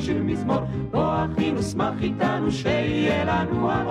[0.00, 3.89] שיר מזמור, בוא אחינו שמח איתנו שיהיה לנו האור.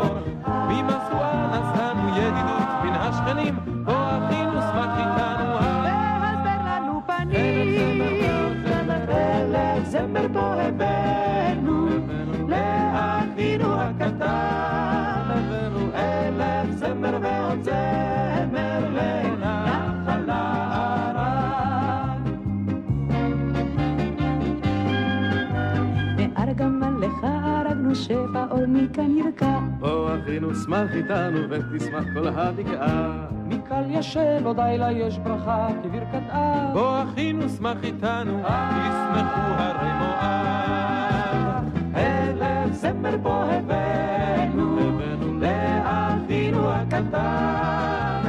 [30.85, 33.25] אחינו שמח איתנו ותשמח כל הבקעה.
[33.45, 36.73] מקל ישן עוד לילה יש ברכה כברכת אב.
[36.73, 41.63] בוא אחינו שמח איתנו, ישמחו הרי מואב.
[41.95, 44.99] אלף זמר בו הבאנו,
[45.41, 48.23] לאחינו הקטן.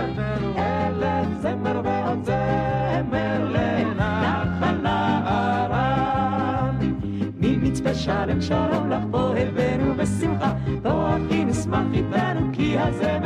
[0.57, 6.77] אלף זמר ועוד זמר לנחל נערן.
[7.41, 12.30] ממצפה שלם שלום לך בוא הבאנו בשמחה, בוא אחי נשמח איתנו
[12.81, 13.20] כי הזמר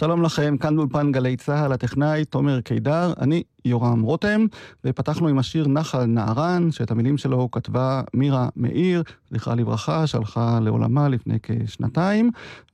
[0.00, 4.46] שלום לכם, כאן באולפן גלי צה"ל, הטכנאי תומר קידר, אני יורם רותם,
[4.84, 11.08] ופתחנו עם השיר נחל נערן, שאת המילים שלו כתבה מירה מאיר, זכרה לברכה, שהלכה לעולמה
[11.08, 12.30] לפני כשנתיים,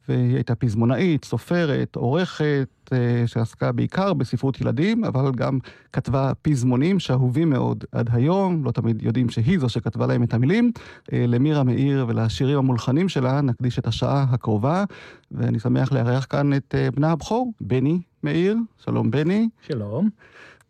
[0.08, 5.58] והיא הייתה פזמונאית, סופרת, עורכת, אה, שעסקה בעיקר בספרות ילדים, אבל גם
[5.92, 10.72] כתבה פזמונים שאהובים מאוד עד היום, לא תמיד יודעים שהיא זו שכתבה להם את המילים.
[11.12, 14.84] אה, למירה מאיר ולשירים המולחנים שלה נקדיש את השעה הקרובה,
[15.30, 18.56] ואני שמח לארח כאן את אה, בנה הבכור, בני מאיר.
[18.84, 20.10] שלום בני, שלום,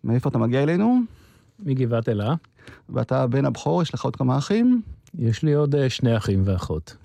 [0.05, 1.00] מאיפה אתה מגיע אלינו?
[1.60, 2.34] מגבעת אלה.
[2.88, 4.82] ואתה בן הבכור, יש לך עוד כמה אחים,
[5.19, 6.97] יש לי עוד שני אחים ואחות.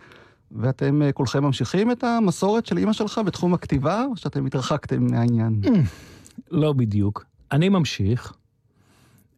[0.55, 5.61] ואתם אה, כולכם ממשיכים את המסורת של אימא שלך בתחום הכתיבה, או שאתם התרחקתם מהעניין?
[6.51, 7.25] לא בדיוק.
[7.51, 8.33] אני ממשיך.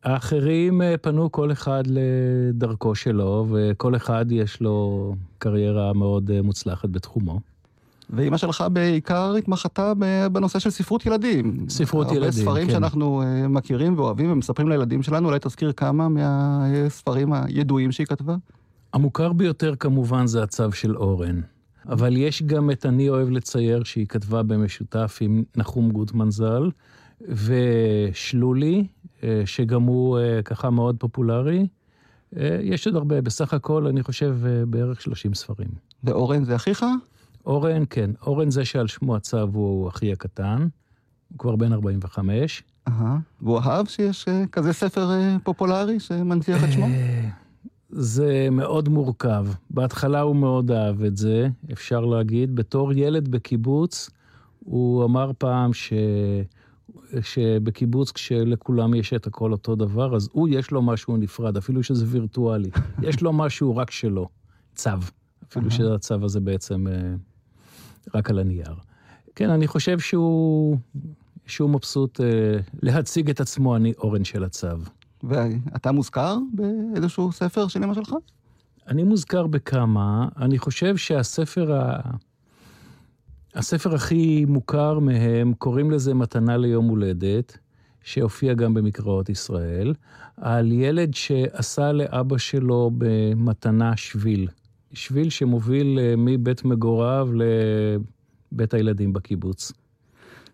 [0.03, 6.89] האחרים אה, פנו כל אחד לדרכו שלו, וכל אחד יש לו קריירה מאוד אה, מוצלחת
[6.89, 7.39] בתחומו.
[8.09, 9.93] ואימא שלך בעיקר התמחתה
[10.31, 11.65] בנושא של ספרות ילדים.
[11.69, 12.73] ספרות הרבה ילדים, ספרים כן.
[12.73, 18.35] שאנחנו אה, מכירים ואוהבים ומספרים לילדים שלנו, אולי תזכיר כמה מהספרים הידועים שהיא כתבה?
[18.93, 21.41] המוכר ביותר כמובן זה הצו של אורן.
[21.89, 26.69] אבל יש גם את אני אוהב לצייר שהיא כתבה במשותף עם נחום גוטמן ז"ל,
[27.21, 28.87] ושלולי,
[29.23, 31.67] אה, שגם הוא אה, ככה מאוד פופולרי.
[32.37, 34.37] אה, יש עוד הרבה, בסך הכל אני חושב
[34.67, 35.69] בערך 30 ספרים.
[36.03, 36.85] ואורן זה אחיך?
[37.45, 40.67] אורן, כן, אורן זה שעל שמו הצו הוא אחי הקטן,
[41.29, 42.63] הוא כבר בן 45.
[42.87, 43.17] אהה.
[43.41, 45.09] והוא אהב שיש כזה ספר
[45.43, 46.87] פופולרי שמנציח את שמו?
[47.95, 49.47] זה מאוד מורכב.
[49.69, 52.55] בהתחלה הוא מאוד אהב את זה, אפשר להגיד.
[52.55, 54.09] בתור ילד בקיבוץ,
[54.59, 55.93] הוא אמר פעם ש...
[57.21, 62.05] שבקיבוץ כשלכולם יש את הכל אותו דבר, אז הוא יש לו משהו נפרד, אפילו שזה
[62.07, 62.69] וירטואלי.
[63.07, 64.29] יש לו משהו רק שלו,
[64.75, 64.89] צו.
[65.49, 66.93] אפילו שהצו הזה בעצם אה,
[68.15, 68.75] רק על הנייר.
[69.35, 70.77] כן, אני חושב שהוא,
[71.45, 72.25] שהוא מבסוט אה,
[72.81, 74.67] להציג את עצמו, אני אורן של הצו.
[75.23, 78.15] ואתה מוזכר באיזשהו ספר של אמא שלך?
[78.87, 81.99] אני מוזכר בכמה, אני חושב שהספר ה...
[83.55, 87.57] הספר הכי מוכר מהם, קוראים לזה מתנה ליום הולדת,
[88.03, 89.93] שהופיע גם במקראות ישראל,
[90.37, 94.47] על ילד שעשה לאבא שלו במתנה שביל.
[94.93, 99.71] שביל שמוביל אה, מבית מגוריו לבית הילדים בקיבוץ.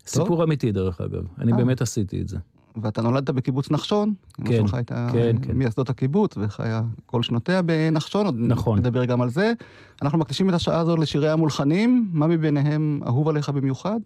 [0.06, 1.58] סיפור אמיתי דרך אגב, אני אה.
[1.58, 2.38] באמת עשיתי את זה.
[2.82, 4.14] ואתה נולדת בקיבוץ נחשון.
[4.34, 5.54] כן, אמא שלך הייתה כן, כן.
[5.54, 8.80] מייסדות הקיבוץ, וחיה כל שנותיה בנחשון, עוד נכון.
[8.80, 9.54] נדבר גם על זה.
[10.02, 14.00] אנחנו מקדישים את השעה הזו לשירי המולחנים, מה מביניהם אהוב עליך במיוחד?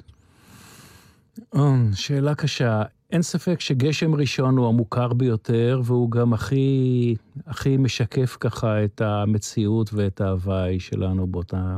[1.56, 2.83] אה, שאלה קשה.
[3.12, 7.15] אין ספק שגשם ראשון הוא המוכר ביותר, והוא גם הכי,
[7.48, 11.77] הכי משקף ככה את המציאות ואת ההוואי שלנו באותה,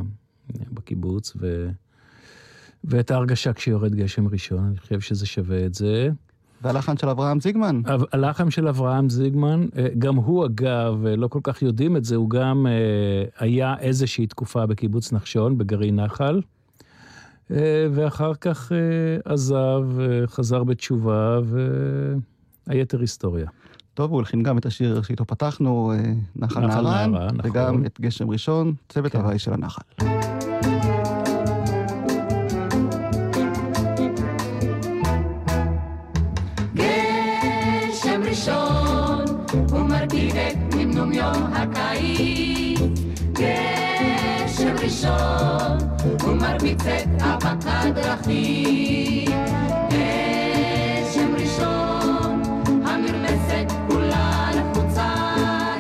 [0.74, 1.70] בקיבוץ, ו,
[2.84, 4.66] ואת ההרגשה כשיורד גשם ראשון.
[4.66, 6.10] אני חושב שזה שווה את זה.
[6.66, 7.82] והלחן של אברהם זיגמן.
[8.12, 12.16] הלחם של אברהם זיגמן, אה, גם הוא אגב, אה, לא כל כך יודעים את זה,
[12.16, 16.42] הוא גם אה, היה איזושהי תקופה בקיבוץ נחשון, בגרעין נחל,
[17.92, 18.72] ואחר כך
[19.26, 19.84] עזב,
[20.26, 21.40] חזר בתשובה,
[22.68, 23.48] והיתר היסטוריה.
[23.94, 25.94] טוב, הוא הלחין גם את השיר שאיתו פתחנו,
[26.36, 27.40] נחל נהרן, נכון.
[27.44, 29.20] וגם את גשם ראשון, צוות כן.
[29.20, 29.82] הוואי של הנחל.
[45.06, 45.78] ראשון,
[46.24, 49.32] הוא מרביץ את אבק הדרכים.
[49.90, 52.42] גשם ראשון,
[52.86, 55.14] המרפסת כולה לחוצה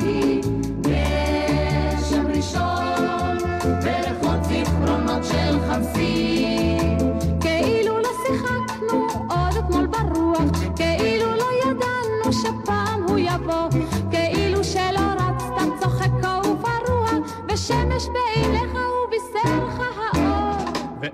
[0.01, 0.41] היא.
[0.81, 6.97] גשם ראשון, בריחות זיכרונות של חמסין.
[7.39, 13.69] כאילו לא שיחקנו עוד אתמול ברוח, כאילו לא ידענו שפעם הוא יבוא,
[14.11, 17.09] כאילו שלא רצת צוחק ופרוע,
[17.49, 18.84] ושמש בעיניך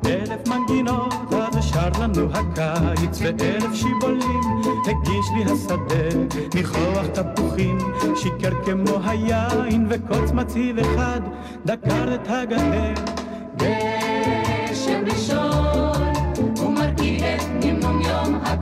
[0.03, 4.41] ואלף מנגינות אז שר לנו הקיץ, ואלף שיבולים
[4.85, 7.77] הגיש לי השדה, ניחוח תפוחים,
[8.15, 11.21] שיקר כמו היין, וקוץ מצהיב אחד
[11.65, 12.93] דקר את הגדר.
[13.57, 16.73] גשם ראשון, הוא
[17.17, 18.60] את נמנום יום הקיץ.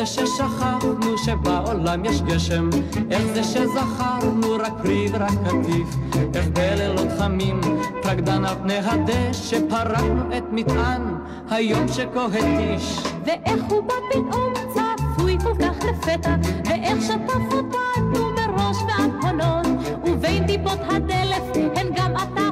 [0.00, 2.70] זה ששכחנו שבעולם יש גשם?
[3.10, 5.96] איך זה שזכרנו רק פרי ורק קטיף?
[6.34, 7.60] איך בלילות חמים
[8.04, 11.02] רקדן על פני הדשא פרקנו את מטען
[11.50, 12.98] היום שכה התיש?
[13.24, 20.46] ואיך הוא בא פתאום צפוי כל כך לפתע, ואיך שטף אותנו מראש ועד הונון, ובין
[20.46, 21.42] טיפות הדלף
[21.76, 22.49] הן גם אתה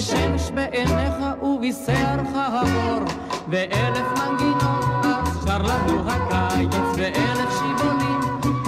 [0.00, 3.04] ושמש בעיניך ובישרך האור,
[3.48, 8.20] ואלף מנגינות שר לנו הקיץ, ואלף שיבולים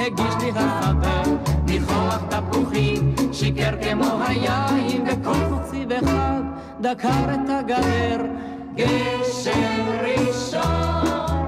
[0.07, 1.23] הגיש לי השדה,
[1.67, 6.43] ניחוח תפוחים, שיקר כמו היין, וכל חוציב אחד
[6.81, 8.25] דקר את הגדר,
[8.75, 11.47] גשם ראשון,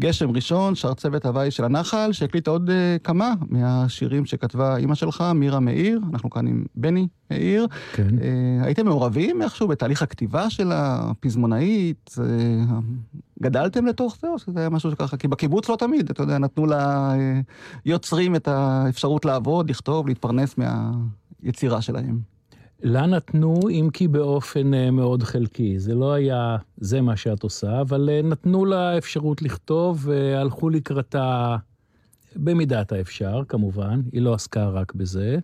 [0.00, 5.24] גשם ראשון, שר צוות הוואי של הנחל, שהקליט עוד אה, כמה מהשירים שכתבה אימא שלך,
[5.34, 7.66] מירה מאיר, אנחנו כאן עם בני מאיר.
[7.92, 8.08] כן.
[8.22, 12.14] אה, הייתם מעורבים איכשהו בתהליך הכתיבה של הפזמונאית?
[12.18, 12.78] אה,
[13.42, 15.16] גדלתם לתוך זה, או שזה היה משהו שככה?
[15.16, 16.66] כי בקיבוץ לא תמיד, אתה יודע, נתנו
[17.86, 20.54] ליוצרים את האפשרות לעבוד, לכתוב, להתפרנס
[21.42, 22.39] מהיצירה שלהם.
[22.82, 25.78] לה נתנו, אם כי באופן אה, מאוד חלקי.
[25.78, 31.56] זה לא היה, זה מה שאת עושה, אבל אה, נתנו לה אפשרות לכתוב, והלכו לקראתה
[32.36, 34.00] במידת האפשר, כמובן.
[34.12, 35.38] היא לא עסקה רק בזה.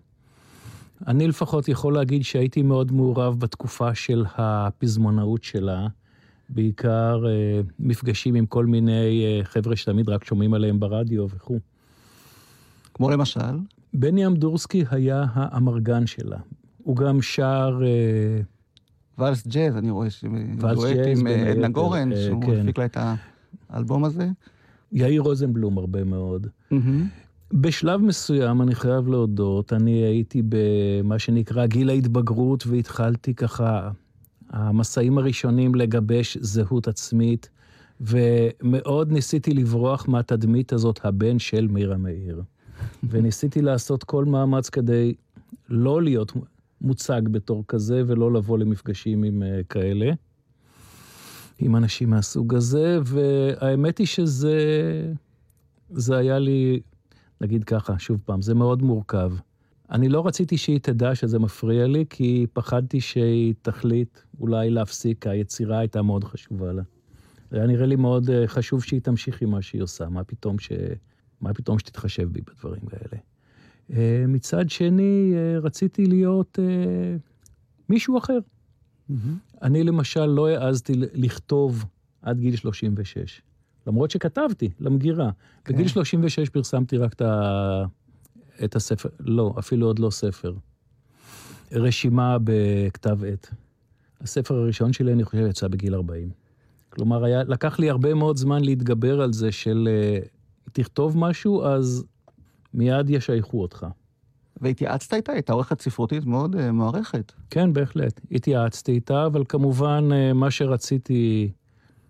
[1.07, 5.87] אני לפחות יכול להגיד שהייתי מאוד מעורב בתקופה של הפזמונאות שלה,
[6.49, 11.59] בעיקר אה, מפגשים עם כל מיני אה, חבר'ה שתמיד רק שומעים עליהם ברדיו וכו'.
[12.93, 13.57] כמו למשל,
[13.93, 16.37] בני אמדורסקי היה האמרגן שלה.
[16.87, 17.79] הוא גם שר...
[17.83, 18.41] אה,
[19.17, 20.07] ואלס ג'אז, אני רואה,
[20.59, 22.61] ואלס דואט ג'אז, עם אה, עדנה גורן, אה, שהוא כן.
[22.61, 22.97] הפיק לה את
[23.69, 24.29] האלבום הזה.
[24.91, 26.47] יאיר רוזנבלום הרבה מאוד.
[26.71, 27.07] מהמם.
[27.53, 33.91] בשלב מסוים, אני חייב להודות, אני הייתי במה שנקרא גיל ההתבגרות, והתחלתי ככה,
[34.49, 37.49] המסעים הראשונים לגבש זהות עצמית,
[38.01, 42.41] ומאוד ניסיתי לברוח מהתדמית הזאת, הבן של מירה מאיר.
[43.09, 45.13] וניסיתי לעשות כל מאמץ כדי
[45.69, 46.33] לא להיות
[46.81, 50.11] מוצג בתור כזה, ולא לבוא למפגשים עם אה, כאלה,
[51.59, 54.57] עם אנשים מהסוג הזה, והאמת היא שזה
[55.89, 56.79] זה היה לי,
[57.41, 59.31] נגיד ככה, שוב פעם, זה מאוד מורכב.
[59.91, 65.29] אני לא רציתי שהיא תדע שזה מפריע לי, כי פחדתי שהיא תחליט אולי להפסיק, כי
[65.29, 66.83] היצירה הייתה מאוד חשובה לה.
[67.51, 70.59] זה היה נראה לי מאוד אה, חשוב שהיא תמשיך עם מה שהיא עושה, מה פתאום,
[70.59, 70.71] ש...
[71.41, 73.21] מה פתאום שתתחשב בי בדברים האלה.
[73.93, 77.15] אה, מצד שני, אה, רציתי להיות אה,
[77.89, 78.39] מישהו אחר.
[79.61, 81.85] אני למשל לא העזתי לכתוב
[82.21, 83.41] עד גיל 36,
[83.87, 85.29] למרות שכתבתי למגירה.
[85.65, 85.73] כן.
[85.73, 87.83] בגיל 36 פרסמתי רק את, ה...
[88.63, 90.53] את הספר, לא, אפילו עוד לא ספר.
[91.71, 93.49] רשימה בכתב עת.
[94.21, 96.29] הספר הראשון שלי, אני חושב, יצא בגיל 40.
[96.89, 99.89] כלומר, היה, לקח לי הרבה מאוד זמן להתגבר על זה של
[100.71, 102.05] תכתוב משהו, אז
[102.77, 103.85] מיד ישייכו אותך.
[104.61, 105.31] והתייעצת איתה?
[105.31, 107.31] הייתה עורכת ספרותית מאוד אה, מוערכת.
[107.49, 108.21] כן, בהחלט.
[108.31, 111.51] התייעצתי איתה, אבל כמובן, אה, מה שרציתי,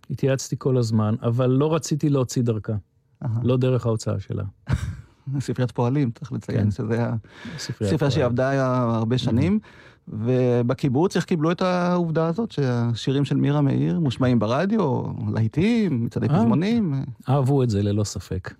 [0.09, 2.73] התייעצתי כל הזמן, אבל לא רציתי להוציא דרכה,
[3.23, 3.39] אהה.
[3.43, 4.43] לא דרך ההוצאה שלה.
[5.39, 6.71] ספריית פועלים, צריך לציין כן.
[6.71, 7.05] שזה
[7.57, 8.25] ספריית הספר שהיא פועל.
[8.25, 9.59] עבדה הרבה שנים.
[10.07, 16.39] ובקיבוץ איך קיבלו את העובדה הזאת שהשירים של מירה מאיר מושמעים ברדיו, להיטים, מצעדי אה.
[16.39, 17.03] פזמונים.
[17.29, 18.53] אהבו את זה ללא ספק.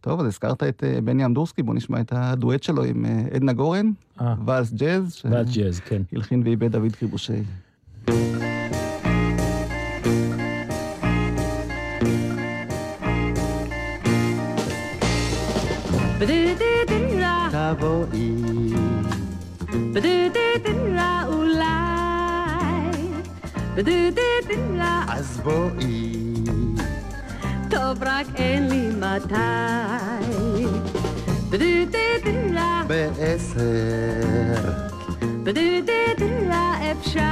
[0.00, 3.52] טוב, אז הזכרת את אה, בני אמדורסקי, בוא נשמע את הדואט שלו עם אה, עדנה
[3.52, 6.02] גורן, אה, ואלס ג'אז, ועד ג'אז, כן.
[6.10, 7.42] שהלחין ואיבד דוד קריבושי.
[17.50, 18.34] תבואי,
[21.28, 21.84] אולי,
[25.08, 26.33] אז בואי.
[27.84, 29.34] טוב רק אין לי מתי.
[32.86, 33.60] בעשר,
[36.92, 37.22] אפשר,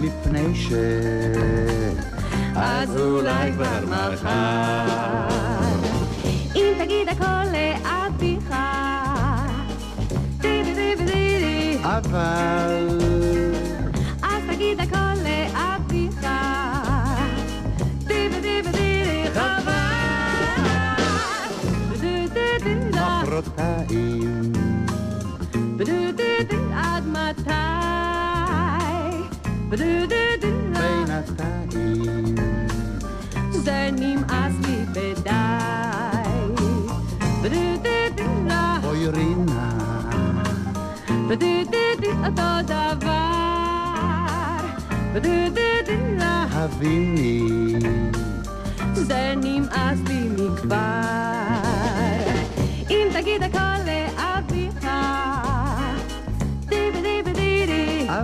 [0.00, 0.72] מפני ש...
[2.56, 5.28] אז אולי כבר מחר.
[6.56, 8.54] אם תגיד הכל לאביך,
[11.82, 12.99] אבל...
[23.90, 24.52] מחרתיים,
[25.76, 27.50] די-די-די-די, עד מתי?
[29.70, 32.34] די-די-די-די, בינתיים,
[33.50, 35.32] זה נמאס לי ודי.
[37.42, 38.54] די-די-די-די,
[38.84, 39.70] אוי רינה,
[41.28, 43.10] בדידידי אותו דבר.
[45.14, 45.60] בדידידי
[46.52, 47.48] הביני,
[48.94, 51.59] זה נמאס לי מכבר.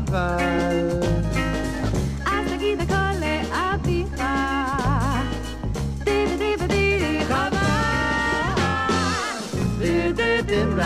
[0.01, 1.01] דיבידיבידידי, אבל...
[2.27, 4.23] אז תגיד הכל לאביך,
[6.05, 7.57] דיבידיבידידי, חבל.
[9.83, 10.77] אם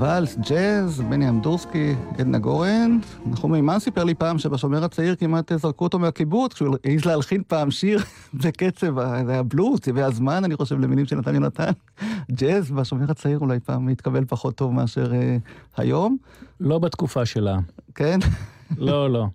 [0.00, 2.98] ואלס, ג'אז, בני אמדורסקי, עדנה גורן.
[3.26, 7.70] נחום מימן סיפר לי פעם שבשומר הצעיר כמעט זרקו אותו מהקיבוץ, כשהוא העז להלחין פעם
[7.70, 8.00] שיר
[8.44, 8.94] בקצב,
[9.26, 11.70] זה היה בלוז, צבעי הזמן, אני חושב, למילים של נתן יונתן.
[12.32, 15.16] ג'אז בשומר הצעיר אולי פעם התקבל פחות טוב מאשר uh,
[15.76, 16.16] היום.
[16.60, 17.58] לא בתקופה שלה.
[17.94, 18.18] כן?
[18.78, 19.26] לא, לא.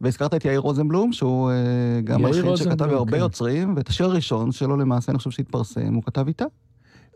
[0.00, 3.18] והזכרת את יאיר רוזנבלום, שהוא uh, גם מלחין שכתב הרבה כן.
[3.18, 6.44] יוצרים, ואת השיר הראשון שלו למעשה, אני חושב שהתפרסם, הוא כתב איתה.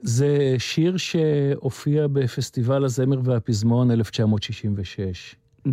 [0.01, 5.37] זה שיר שהופיע בפסטיבל הזמר והפזמון 1966.
[5.67, 5.71] Mm-hmm.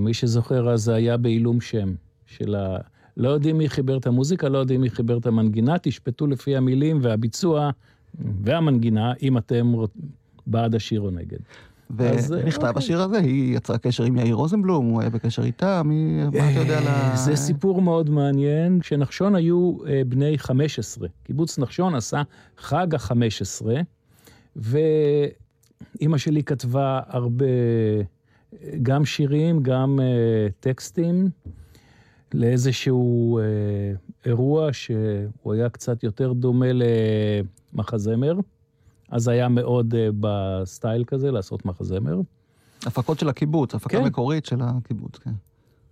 [0.00, 1.94] מי שזוכר, אז זה היה בעילום שם
[2.26, 2.76] של ה...
[3.16, 6.98] לא יודעים מי חיבר את המוזיקה, לא יודעים מי חיבר את המנגינה, תשפטו לפי המילים
[7.02, 7.70] והביצוע
[8.44, 9.72] והמנגינה, אם אתם
[10.46, 11.38] בעד השיר או נגד.
[11.96, 12.72] ונכתב אוקיי.
[12.76, 16.58] השיר הזה, היא יצרה קשר עם יאיר רוזנבלום, הוא היה בקשר איתה, מי, מה אתה
[16.58, 17.16] יודע על ה...
[17.16, 18.80] זה סיפור מאוד מעניין.
[18.80, 22.22] כשנחשון היו אה, בני 15, קיבוץ נחשון עשה
[22.58, 23.66] חג ה-15,
[24.56, 27.46] ואימא שלי כתבה הרבה,
[28.82, 31.28] גם שירים, גם אה, טקסטים,
[32.34, 33.44] לאיזשהו אה,
[34.26, 36.66] אירוע שהוא היה קצת יותר דומה
[37.72, 38.34] למחזמר.
[39.10, 42.20] אז היה מאוד uh, בסטייל כזה, לעשות מחזמר.
[42.86, 44.04] הפקות של הקיבוץ, הפקה כן.
[44.04, 45.30] מקורית של הקיבוץ, כן.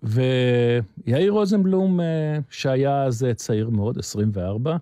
[0.02, 2.02] ויאיר רוזנבלום, uh,
[2.50, 4.76] שהיה אז צעיר מאוד, 24,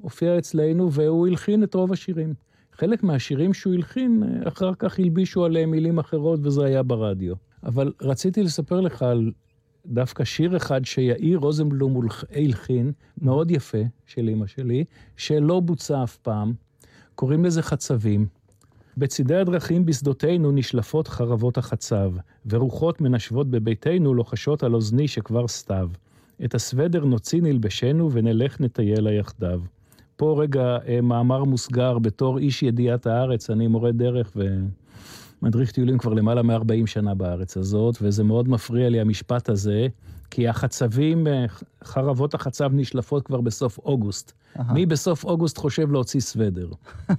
[0.00, 2.34] הופיע אצלנו והוא הלחין את רוב השירים.
[2.72, 7.34] חלק מהשירים שהוא הלחין, אחר כך הלבישו עליהם מילים אחרות וזה היה ברדיו.
[7.64, 9.30] אבל רציתי לספר לך על
[9.86, 14.84] דווקא שיר אחד שיאיר רוזנבלום הלחין, מאוד יפה, של אימא שלי,
[15.16, 16.52] שלא בוצע אף פעם,
[17.16, 18.26] קוראים לזה חצבים.
[18.96, 22.12] בצידי הדרכים בשדותינו נשלפות חרבות החצב,
[22.46, 25.88] ורוחות מנשבות בביתנו לוחשות על אוזני שכבר סתיו.
[26.44, 29.60] את הסוודר נוציא נלבשנו ונלך נטייל היחדיו.
[30.16, 34.36] פה רגע אה, מאמר מוסגר בתור איש ידיעת הארץ, אני מורה דרך
[35.42, 39.86] ומדריך טיולים כבר למעלה מ-40 שנה בארץ הזאת, וזה מאוד מפריע לי המשפט הזה,
[40.30, 41.46] כי החצבים, אה,
[41.84, 44.32] חרבות החצב נשלפות כבר בסוף אוגוסט.
[44.72, 46.68] מי בסוף אוגוסט חושב להוציא סוודר?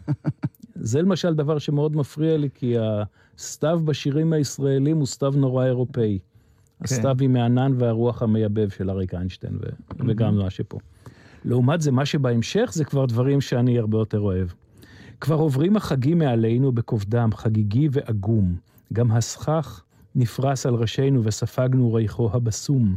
[0.76, 2.76] זה למשל דבר שמאוד מפריע לי, כי
[3.38, 6.20] הסתיו בשירים הישראלים הוא סתיו נורא אירופאי.
[6.20, 6.84] כן.
[6.84, 9.60] הסתיו היא מהענן והרוח המייבב של אריק איינשטיין,
[10.08, 10.78] וגם מה שפה.
[11.46, 14.48] לעומת זה, מה שבהמשך זה כבר דברים שאני הרבה יותר אוהב.
[15.22, 18.56] כבר עוברים החגים מעלינו בכובדם, חגיגי ועגום.
[18.94, 19.84] גם הסכך
[20.16, 22.96] נפרס על ראשינו וספגנו ריחו הבסום.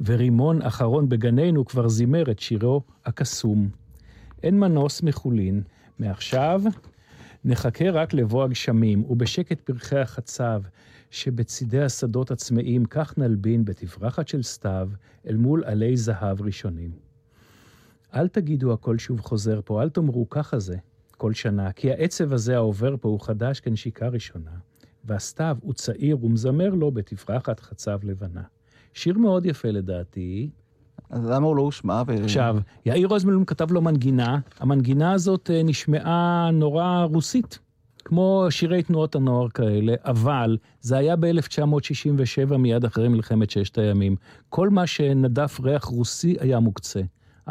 [0.00, 3.68] ורימון אחרון בגנינו כבר זימר את שירו הקסום.
[4.42, 5.62] אין מנוס מחולין,
[5.98, 6.62] מעכשיו
[7.44, 10.62] נחכה רק לבוא הגשמים, ובשקט פרחי החצב,
[11.10, 14.90] שבצידי השדות הצמאים, כך נלבין בתברחת של סתיו,
[15.26, 16.90] אל מול עלי זהב ראשונים.
[18.14, 20.76] אל תגידו הכל שוב חוזר פה, אל תאמרו ככה זה,
[21.16, 24.50] כל שנה, כי העצב הזה העובר פה הוא חדש כנשיקה ראשונה,
[25.04, 28.42] והסתיו הוא צעיר ומזמר לו בתפרחת חצב לבנה.
[28.96, 30.50] שיר מאוד יפה לדעתי.
[31.10, 32.02] אז למה הוא לא הושמע?
[32.06, 32.24] ו...
[32.24, 32.56] עכשיו,
[32.86, 37.58] יאיר רוזמלום כתב לו מנגינה, המנגינה הזאת אה, נשמעה נורא רוסית,
[38.04, 44.16] כמו שירי תנועות הנוער כאלה, אבל זה היה ב-1967, מיד אחרי מלחמת ששת הימים.
[44.48, 47.00] כל מה שנדף ריח רוסי היה מוקצה.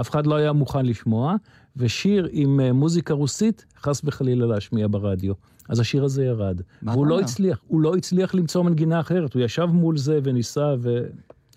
[0.02, 1.36] אף אחד לא היה מוכן לשמוע,
[1.78, 5.34] ושיר עם אה, מוזיקה רוסית, חס וחלילה להשמיע ברדיו.
[5.70, 6.62] אז השיר הזה ירד.
[6.84, 10.76] והוא לא הצליח, הוא לא הצליח למצוא מנגינה אחרת, הוא ישב מול זה וניסה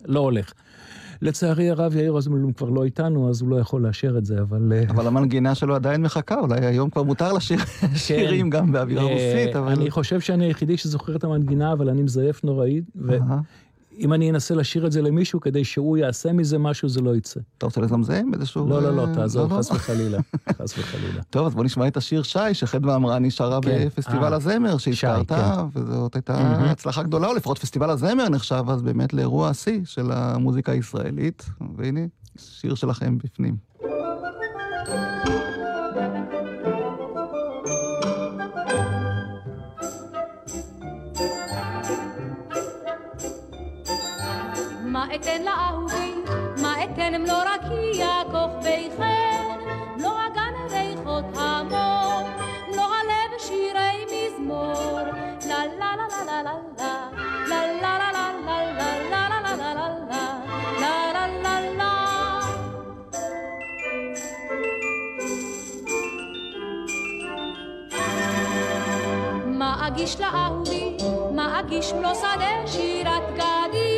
[0.05, 0.53] ולא הולך.
[1.23, 4.73] לצערי הרב, יאיר רוזנבלום כבר לא איתנו, אז הוא לא יכול לאשר את זה, אבל...
[4.73, 7.95] אה, אבל המנגינה שלו עדיין מחכה, אולי היום כבר מותר לשיר כן.
[8.07, 9.73] שירים גם באווירה אה, רוסית, אבל...
[9.73, 12.81] אני חושב שאני היחידי שזוכר את המנגינה, אבל אני מזייף נוראי,
[13.99, 17.41] אם אני אנסה לשיר את זה למישהו כדי שהוא יעשה מזה משהו, זה לא יצא.
[17.59, 18.69] אתה רוצה לזמזם איזשהו...
[18.69, 20.19] לא, לא, לא, תעזוב, חס וחלילה.
[20.63, 21.23] חס וחלילה.
[21.31, 23.87] טוב, אז בוא נשמע את השיר שי, שחדווה אמרה נשארה כן.
[23.87, 25.35] בפסטיבל אה, הזמר שהזכרת, כן.
[25.75, 30.73] וזאת הייתה הצלחה גדולה, או לפחות פסטיבל הזמר נחשב אז באמת לאירוע השיא של המוזיקה
[30.73, 32.01] הישראלית, והנה,
[32.37, 33.57] שיר שלכם בפנים.
[45.21, 46.15] אתן לאהובי,
[46.63, 49.59] מה אתן אם לא רקיע כוכבי חן,
[49.97, 52.29] לא אגן ריחות המור,
[52.77, 55.01] לא עלה בשירי מזמור,
[55.49, 58.29] לה לה לה לה לה לה לה לה לה
[69.89, 70.97] אגיש לאהובי,
[71.35, 73.98] מה אגיש מלוא שדה שירת גדיש,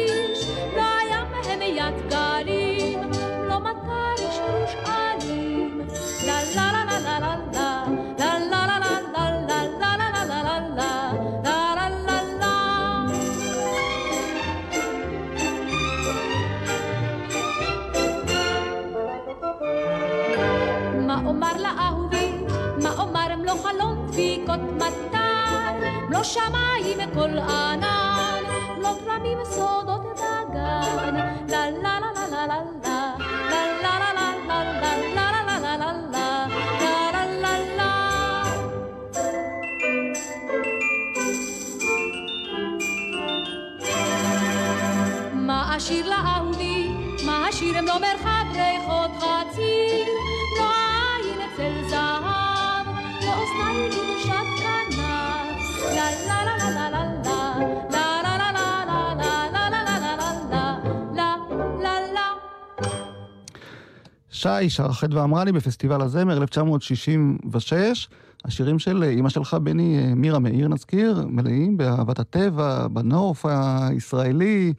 [64.61, 68.09] שי שרחת ואמרה לי בפסטיבל הזמר 1966,
[68.45, 74.73] השירים של אימא שלך, בני מירה מאיר נזכיר, מלאים באהבת הטבע, בנוף הישראלי,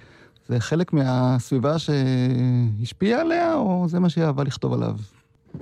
[0.47, 4.95] זה חלק מהסביבה שהשפיעה עליה, או זה מה שהיא אהבה לכתוב עליו?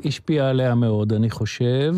[0.05, 1.95] השפיעה עליה מאוד, אני חושב.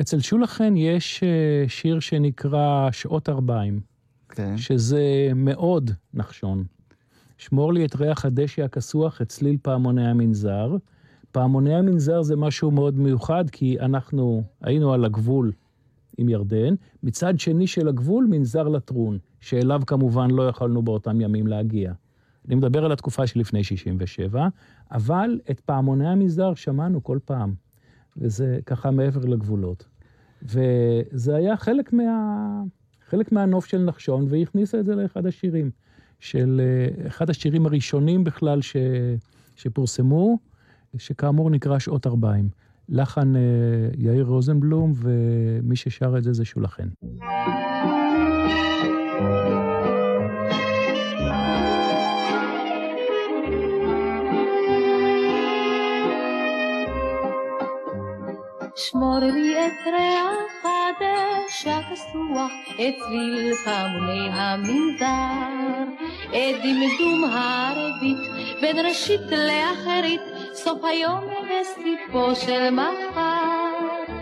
[0.00, 3.80] אצל שולחן יש אה, שיר שנקרא שעות ארבעים,
[4.28, 4.56] כן.
[4.58, 6.64] שזה מאוד נחשון.
[7.38, 10.76] שמור לי את ריח הדשא הכסוח, את צליל פעמוני המנזר.
[11.36, 15.52] פעמוני המנזר זה משהו מאוד מיוחד, כי אנחנו היינו על הגבול
[16.18, 21.92] עם ירדן, מצד שני של הגבול מנזר לטרון, שאליו כמובן לא יכולנו באותם ימים להגיע.
[22.46, 24.48] אני מדבר על התקופה שלפני 67,
[24.90, 27.54] אבל את פעמוני המנזר שמענו כל פעם,
[28.16, 29.86] וזה ככה מעבר לגבולות.
[30.42, 32.62] וזה היה חלק, מה,
[33.08, 35.70] חלק מהנוף של נחשון, והיא הכניסה את זה לאחד השירים,
[36.20, 38.76] של אה, אחד השירים הראשונים בכלל ש,
[39.56, 40.38] שפורסמו,
[40.98, 42.48] שכאמור נקרא שעות ארבעים.
[42.88, 43.40] לחן אה,
[43.98, 46.88] יאיר רוזנבלום, ומי ששר את זה זה שולחן.
[58.76, 65.92] שמור לי את ריח הדשא הכסוח, את צליל פעמוני המנזר,
[66.28, 68.18] את דמדום הערבית,
[68.60, 70.20] בין ראשית לאחרית,
[70.56, 74.14] סוף היום וסיפו של מחר.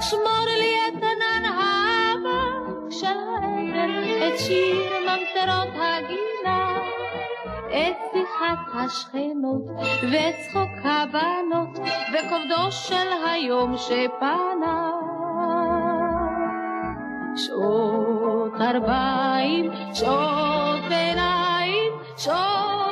[0.00, 6.78] שמור לי את ענן האבק של העבר, את שיר ממטרות הגינה.
[7.68, 9.62] את שיחת השכנות
[10.12, 11.78] ואת צחוק הבנות
[12.12, 14.90] וכובדו של היום שפנה.
[17.36, 22.87] שעות ארבעים, שעות ביניים, שעות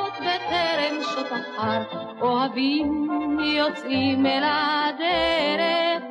[1.19, 1.81] בטרם שעות אחר,
[2.21, 3.07] אוהבים
[3.39, 6.03] יוצאים אל הדרך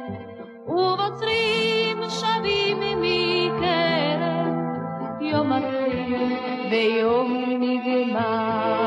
[0.69, 4.47] ובוצרים שבים מקרב
[5.21, 6.37] יום מתחיל
[6.71, 8.86] ויום נגמר.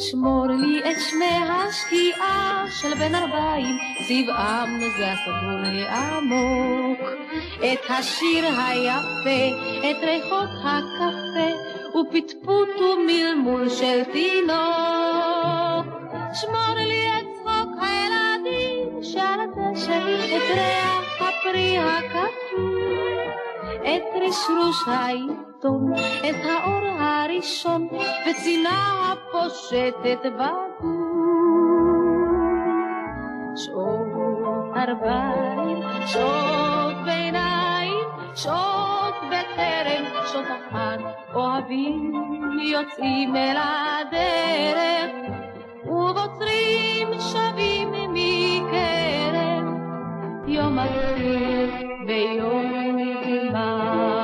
[0.00, 3.76] שמור לי את שמי השקיעה של בן ארבעים,
[4.08, 7.00] צבעם זה הסגור העמוק.
[7.58, 11.50] את השיר היפה, את ריחות הקפה,
[11.98, 15.86] ופטפוט ומלמול של תינוק.
[16.34, 19.98] שמור לי את צחוק הילדים שעל הדשא,
[20.36, 23.18] את ריח הפרי הכתוב,
[23.82, 24.88] את רשרוש
[25.64, 25.92] העיתון,
[26.30, 27.88] את האור הראשון,
[28.30, 30.80] וצינה הפושטת בגוף.
[33.56, 34.06] שעות
[34.76, 40.98] ארבעים, שעות ביניים, שעות בטרם, שעות אחת,
[41.34, 42.12] אוהבים
[42.62, 45.10] יוצאים אל הדרך,
[45.84, 49.64] ובוצרים שבים מקרב,
[50.46, 51.70] יום מתחיל
[52.06, 54.19] ויום נגמר.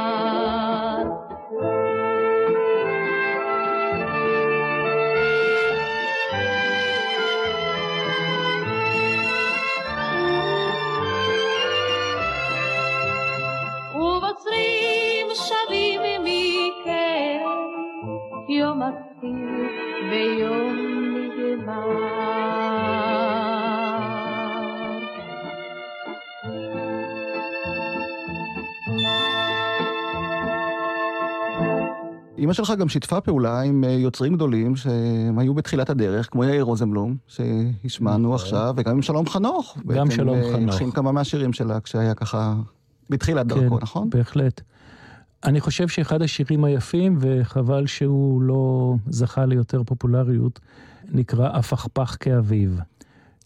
[18.76, 19.68] מתחיל
[20.10, 20.76] ויום
[21.38, 22.16] נגמר.
[32.38, 36.62] אימא שלך גם שיתפה פעולה עם אה, יוצרים גדולים שהם היו בתחילת הדרך, כמו יאיר
[36.62, 39.78] רוזנבלום, שהשמענו עכשיו, וגם עם שלום חנוך.
[39.86, 40.74] גם שלום אה, חנוך.
[40.74, 42.54] בעצם כמה מהשירים שלה כשהיה ככה
[43.10, 44.10] בתחילת דרכו, נכון?
[44.10, 44.60] בהחלט.
[45.46, 50.60] אני חושב שאחד השירים היפים, וחבל שהוא לא זכה ליותר פופולריות,
[51.12, 52.80] נקרא "הפכפך כאביב".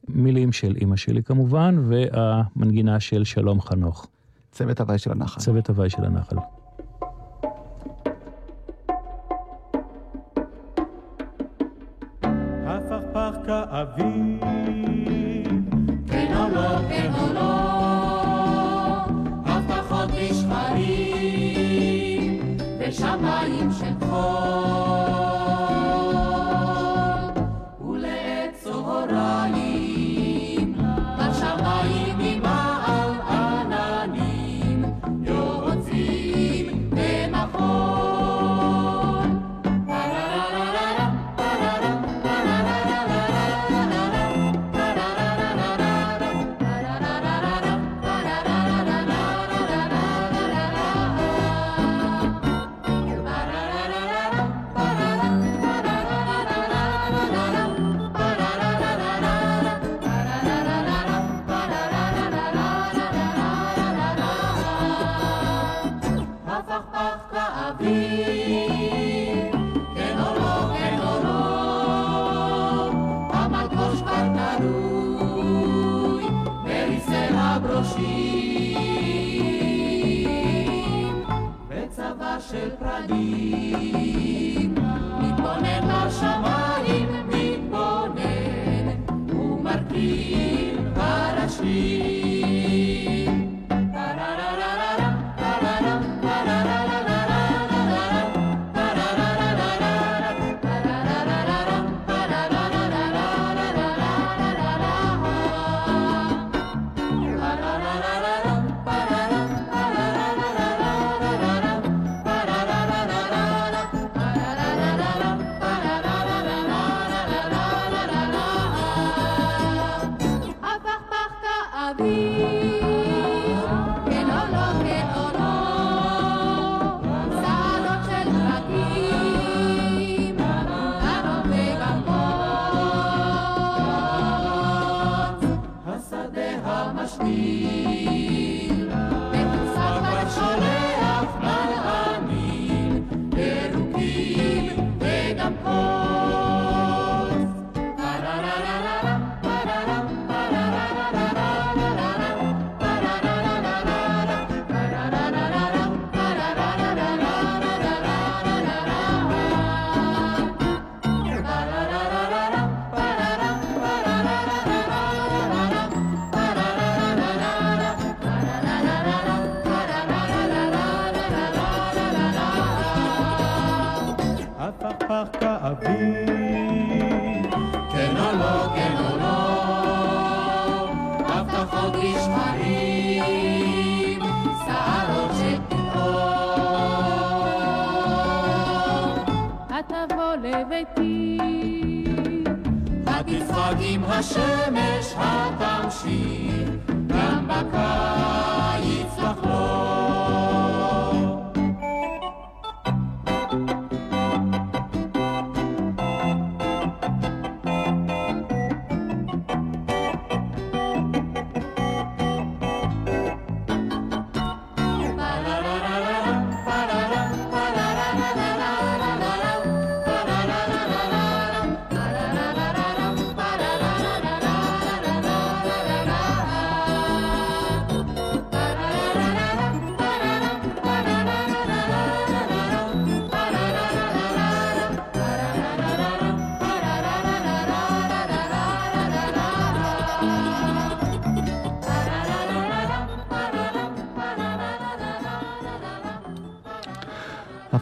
[0.09, 4.07] מילים של אימא שלי כמובן, והמנגינה של שלום חנוך.
[4.53, 5.41] צוות הוואי של הנחל.
[5.41, 6.37] צוות הוואי של הנחל.
[12.65, 14.10] הפכפך כאביב,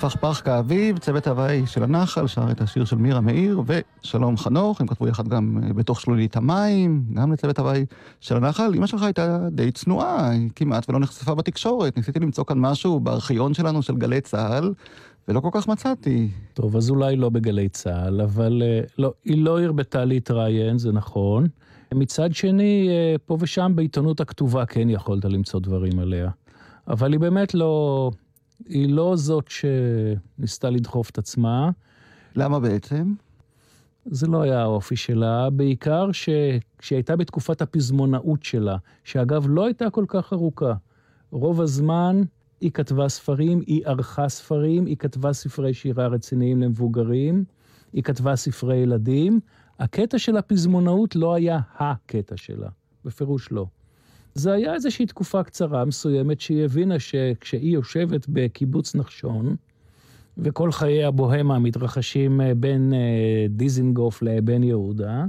[0.09, 4.87] הפכפך כאביב, צוות הוואי של הנחל, שר את השיר של מירה מאיר ושלום חנוך, הם
[4.87, 7.87] כתבו יחד גם אה, בתוך שלולית המים, גם לצוות הוואי
[8.21, 8.75] של הנחל.
[8.75, 11.97] אמא שלך הייתה די צנועה, היא כמעט ולא נחשפה בתקשורת.
[11.97, 14.73] ניסיתי למצוא כאן משהו בארכיון שלנו של גלי צה"ל,
[15.29, 16.29] ולא כל כך מצאתי.
[16.55, 21.47] טוב, אז אולי לא בגלי צה"ל, אבל אה, לא, היא לא הרבתה להתראיין, זה נכון.
[21.94, 26.31] מצד שני, אה, פה ושם בעיתונות הכתובה כן יכולת למצוא דברים עליה.
[26.88, 28.11] אבל היא באמת לא...
[28.66, 31.71] היא לא זאת שניסתה לדחוף את עצמה.
[32.37, 33.14] למה בעצם?
[34.07, 40.05] זה לא היה האופי שלה, בעיקר שכשהיא הייתה בתקופת הפזמונאות שלה, שאגב לא הייתה כל
[40.09, 40.75] כך ארוכה.
[41.31, 42.23] רוב הזמן
[42.61, 47.44] היא כתבה ספרים, היא ערכה ספרים, היא כתבה ספרי שירה רציניים למבוגרים,
[47.92, 49.40] היא כתבה ספרי ילדים.
[49.79, 52.68] הקטע של הפזמונאות לא היה הקטע שלה,
[53.05, 53.66] בפירוש לא.
[54.38, 59.57] זה היה איזושהי תקופה קצרה מסוימת שהיא הבינה שכשהיא יושבת בקיבוץ נחשון,
[60.38, 65.24] וכל חיי הבוהמה מתרחשים אה, בין אה, דיזינגוף לבן יהודה,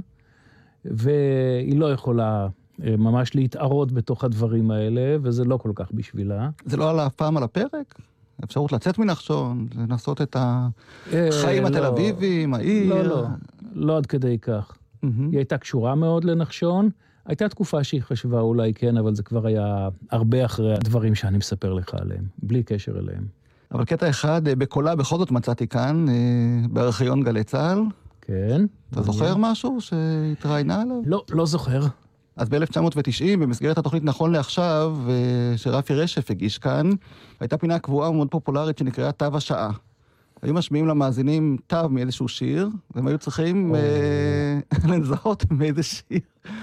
[0.84, 2.48] והיא לא יכולה
[2.84, 6.50] אה, ממש להתערות בתוך הדברים האלה, וזה לא כל כך בשבילה.
[6.64, 8.00] זה לא עלה אף פעם על הפרק?
[8.44, 10.36] אפשרות לצאת מנחשון, לנסות את
[11.12, 12.94] החיים התל אביביים, העיר?
[12.94, 13.26] לא, לא,
[13.74, 14.76] לא עד כדי כך.
[15.02, 16.90] היא הייתה קשורה מאוד לנחשון.
[17.30, 21.72] הייתה תקופה שהיא חשבה אולי כן, אבל זה כבר היה הרבה אחרי הדברים שאני מספר
[21.72, 23.24] לך עליהם, בלי קשר אליהם.
[23.72, 26.14] אבל קטע אחד, אה, בקולה בכל זאת מצאתי כאן, אה,
[26.70, 27.82] בארכיון גלי צה"ל.
[28.20, 28.64] כן.
[28.92, 30.96] אתה זוכר משהו שהתראיינה עליו?
[31.06, 31.80] לא, לא זוכר.
[32.36, 36.90] אז ב-1990, במסגרת התוכנית נכון לעכשיו, אה, שרפי רשף הגיש כאן,
[37.40, 39.70] הייתה פינה קבועה מאוד פופולרית שנקראה תו השעה.
[40.42, 43.74] היו משמיעים למאזינים תו מאיזשהו שיר, והם היו צריכים
[44.92, 46.20] לזהות מאיזה שיר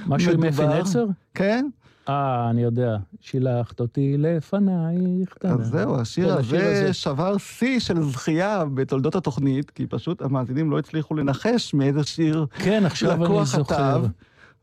[0.07, 1.05] משהו עם אפי נצר?
[1.33, 1.69] כן.
[2.09, 2.97] אה, אני יודע.
[3.21, 5.35] שילחת אותי לפנייך.
[5.43, 10.79] אז זהו, השיר כן, הזה שבר שיא של זכייה בתולדות התוכנית, כי פשוט המאזינים לא
[10.79, 14.05] הצליחו לנחש מאיזה שיר כן, עכשיו אני זוכר.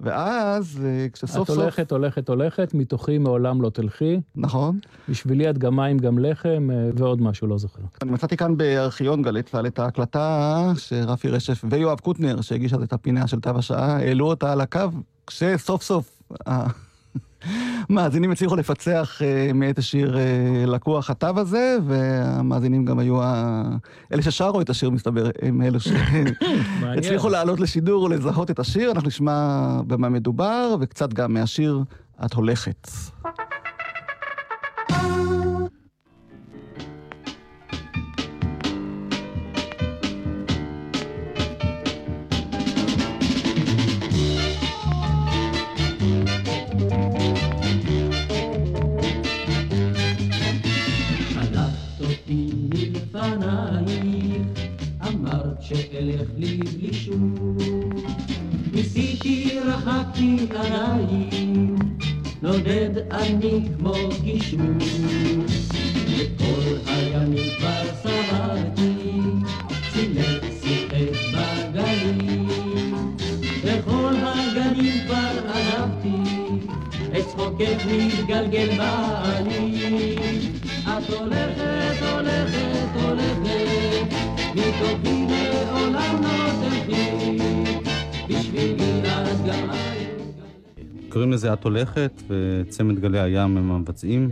[0.04, 1.50] ואז, אה, כשסוף סוף...
[1.50, 4.20] את הולכת, הולכת, הולכת, מתוכי מעולם לא תלכי.
[4.36, 4.78] נכון.
[5.08, 7.82] בשבילי את גם מים, גם לחם, אה, ועוד משהו, לא זוכר.
[8.02, 12.92] אני מצאתי כאן בארכיון גלי צה"ל את ההקלטה שרפי רשף ויואב קוטנר, שהגיש אז את
[12.92, 14.80] הפינה של תו השעה, העלו אותה על הקו,
[15.26, 16.22] כשסוף סוף
[17.88, 23.22] המאזינים הצליחו לפצח uh, מאת השיר uh, לקוח התו הזה, והמאזינים גם היו.
[24.12, 28.90] אלה ששרו את השיר, מסתבר, הם אלו שהצליחו לעלות לשידור ולזהות את השיר.
[28.90, 31.82] אנחנו נשמע במה מדובר, וקצת גם מהשיר
[32.24, 32.88] "את הולכת".
[63.22, 65.03] אני כמו גישור.
[91.54, 94.30] את הולכת, וצמד גלי הים הם המבצעים.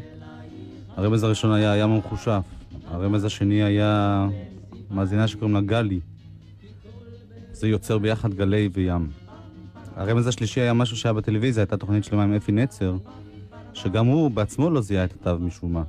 [0.96, 2.42] הרמז הראשון היה הים המחושף.
[2.90, 4.28] הרמז השני היה
[4.90, 6.00] מאזינה שקוראים לה גלי.
[7.52, 9.08] זה יוצר ביחד גלי וים.
[9.96, 12.96] הרמז השלישי היה משהו שהיה בטלוויזיה, הייתה תוכנית שלמה עם אפי נצר,
[13.74, 15.82] שגם הוא בעצמו לא זיהה את התו משום מה.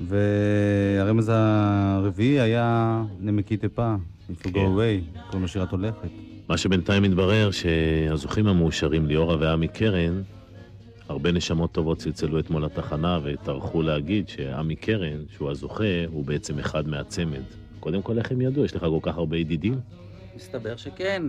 [0.00, 3.94] והרמז הרביעי היה נמקי טיפה,
[4.30, 6.08] If you go away, קוראים לו שירת הולכת.
[6.48, 10.22] מה שבינתיים מתברר שהזוכים המאושרים ליאורה ועמי קרן,
[11.08, 16.88] הרבה נשמות טובות צלצלו אתמול לתחנה וטרחו להגיד שעמי קרן, שהוא הזוכה, הוא בעצם אחד
[16.88, 17.42] מהצמד.
[17.80, 18.64] קודם כל, איך הם ידעו?
[18.64, 19.80] יש לך כל כך הרבה ידידים?
[20.36, 21.22] מסתבר שכן.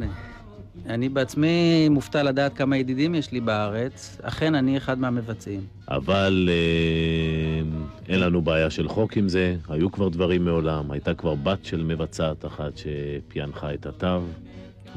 [0.86, 4.18] אני בעצמי מופתע לדעת כמה ידידים יש לי בארץ.
[4.22, 5.62] אכן, אני אחד מהמבצעים.
[5.88, 7.62] אבל אה,
[8.10, 9.56] אין לנו בעיה של חוק עם זה.
[9.70, 10.92] היו כבר דברים מעולם.
[10.92, 14.22] הייתה כבר בת של מבצעת אחת שפענחה את התו,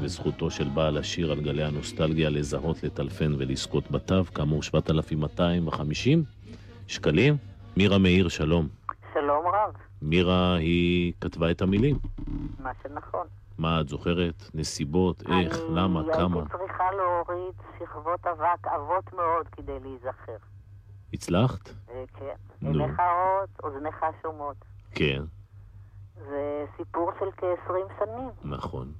[0.01, 4.23] וזכותו של בעל השיר על גלי הנוסטלגיה לזהות, לטלפן ולזכות בתו.
[4.35, 6.23] כאמור, 7,250
[6.87, 7.37] שקלים.
[7.77, 8.67] מירה מאיר, שלום.
[9.13, 9.73] שלום רב.
[10.01, 11.99] מירה, היא כתבה את המילים.
[12.59, 13.27] מה שנכון.
[13.57, 14.43] מה את זוכרת?
[14.53, 15.23] נסיבות?
[15.29, 15.59] איך?
[15.69, 16.01] למה?
[16.13, 16.39] כמה?
[16.39, 20.37] אני הייתי צריכה להוריד שכבות אבק עבות מאוד כדי להיזכר.
[21.13, 21.69] הצלחת?
[21.89, 22.67] אה, כן.
[22.67, 24.57] עיניך רואות, אוזניך שומעות.
[24.91, 25.21] כן.
[26.15, 28.29] זה סיפור של כ-20 שנים.
[28.43, 28.91] נכון.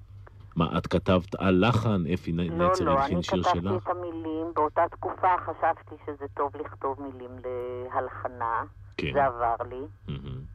[0.56, 3.56] מה, את כתבת על לחן, אפי לא, נצר לא, הלחין שיר שלך?
[3.56, 4.52] לא, לא, אני כתבתי את המילים.
[4.56, 8.64] באותה תקופה חשבתי שזה טוב לכתוב מילים להלחנה.
[8.98, 9.14] כן.
[9.14, 9.82] זה עבר לי.
[10.08, 10.52] Mm-hmm.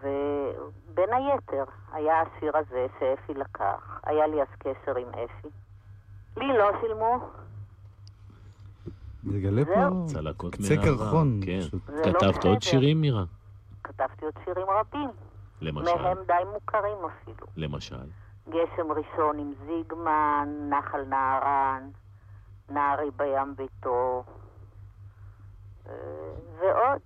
[0.00, 4.00] ובין היתר היה השיר הזה שאפי לקח.
[4.02, 5.48] היה לי אז קשר עם אפי.
[6.36, 7.30] לי לא שילמו.
[9.24, 11.40] מגלה פה צלקות קצה קרחון.
[11.44, 11.60] כן.
[11.88, 13.24] לא כתבת עוד שירים, מירה?
[13.84, 15.10] כתבתי עוד שירים רבים.
[15.60, 15.94] למשל?
[16.02, 17.46] מהם די מוכרים אפילו.
[17.56, 17.96] למשל?
[18.48, 21.90] גשם ראשון עם זיגמן, נחל נהרן,
[22.70, 24.24] נערי בים ביתו.
[26.58, 27.00] ועוד.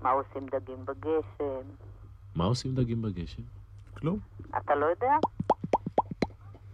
[0.00, 1.68] מה עושים דגים בגשם?
[2.34, 3.42] מה עושים דגים בגשם?
[3.98, 4.18] כלום.
[4.56, 5.12] אתה לא יודע?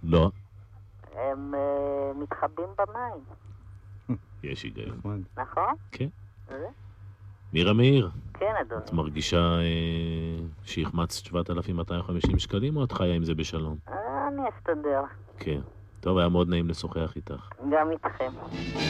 [0.03, 0.31] לא.
[1.15, 3.25] הם אה, מתחבאים במים,
[4.43, 5.01] יש היגיון.
[5.37, 5.75] נכון?
[5.93, 6.09] כן.
[6.49, 6.69] זה?
[7.55, 8.81] מירה מאיר, כן, אדוני.
[8.85, 13.77] את מרגישה אה, שהחמצת 7,250 שקלים, או את חיה עם זה בשלום?
[13.89, 13.95] אה,
[14.29, 15.01] אני אסתדר.
[15.39, 15.61] כן.
[16.01, 17.49] טוב, היה מאוד נעים לשוחח איתך.
[17.71, 18.33] גם איתכם.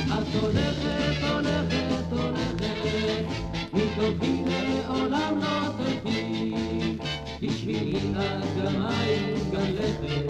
[0.06, 3.26] את הולכת, הולכת, הולכת,
[3.72, 6.98] מטובי לעולם לא תלכי,
[7.42, 10.26] בשבילי את גם היית גלכת,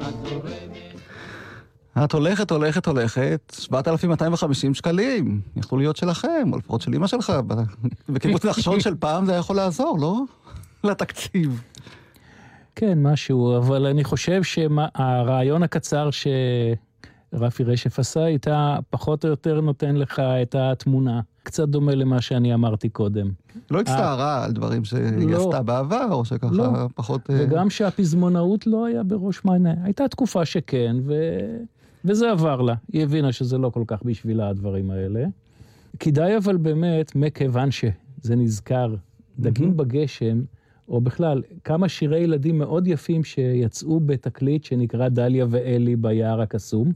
[0.00, 0.91] את זורמת.
[1.98, 5.40] את הולכת, הולכת, הולכת, 7,250 שקלים.
[5.56, 7.32] יכלו להיות שלכם, או לפחות של אמא שלך.
[8.08, 10.22] בקיבוץ נחשון של פעם זה היה יכול לעזור, לא?
[10.90, 11.62] לתקציב.
[12.76, 16.08] כן, משהו, אבל אני חושב שהרעיון הקצר
[17.32, 21.20] שרפי רשף עשה איתה פחות או יותר נותן לך את התמונה.
[21.42, 23.30] קצת דומה למה שאני אמרתי קודם.
[23.70, 25.44] לא הצטערה על דברים שהיא לא.
[25.44, 26.68] עשתה בעבר, או שככה לא.
[26.94, 27.30] פחות...
[27.30, 29.70] אה, וגם שהפזמונאות לא היה בראש מעייני.
[29.84, 31.14] הייתה תקופה שכן, ו...
[32.04, 32.74] וזה עבר לה.
[32.92, 35.24] היא הבינה שזה לא כל כך בשבילה הדברים האלה.
[35.98, 38.94] כדאי אבל באמת, מכיוון שזה נזכר,
[39.38, 40.42] דגים בגשם,
[40.88, 46.92] או בכלל, כמה שירי ילדים מאוד יפים שיצאו בתקליט שנקרא דליה ואלי ביער הקסום.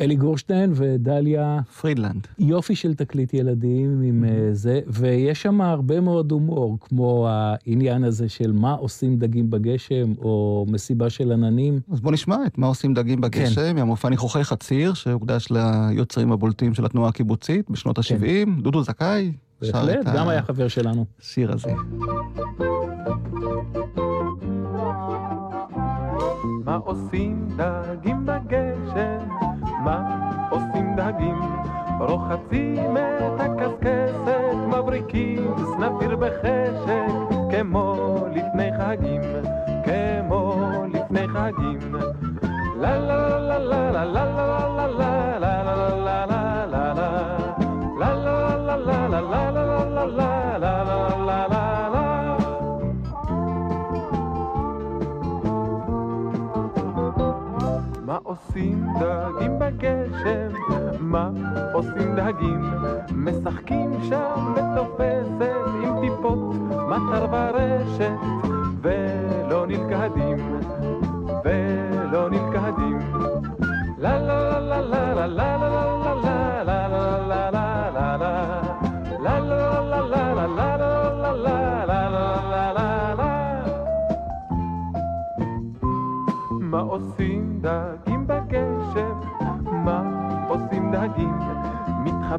[0.00, 1.60] אלי גורשטיין ודליה...
[1.80, 2.26] פרידלנד.
[2.38, 8.28] יופי של תקליט ילדים עם אה, זה, ויש שם הרבה מאוד הומור, כמו העניין הזה
[8.28, 11.80] של מה עושים דגים בגשם, או מסיבה של עננים.
[11.92, 16.84] אז בוא נשמע את מה עושים דגים בגשם, מהמופע ניחוחי חציר, שהוקדש ליוצרים הבולטים של
[16.84, 19.32] התנועה הקיבוצית בשנות ה-70, דודו זכאי.
[19.62, 21.04] בהחלט, את ה- גם היה חבר שלנו.
[21.20, 21.70] השיר הזה.
[26.64, 29.28] מה עושים דגים בגשם?
[29.84, 30.02] מה
[30.50, 31.36] עושים דגים?
[32.00, 37.12] רוחצים את הקשקשת, מבריקים סנפיר בחשק,
[37.50, 39.20] כמו לפני חגים,
[39.84, 40.54] כמו
[40.94, 41.94] לפני חגים.
[42.76, 45.17] לה לה לה לה לה לה לה לה
[58.28, 60.52] עושים דגים בגשם?
[61.00, 61.30] מה
[61.72, 62.60] עושים דגים?
[63.14, 66.54] משחקים שם בתופסת עם טיפות
[66.88, 68.12] מטר ורשת
[68.82, 70.36] ולא נלכדים,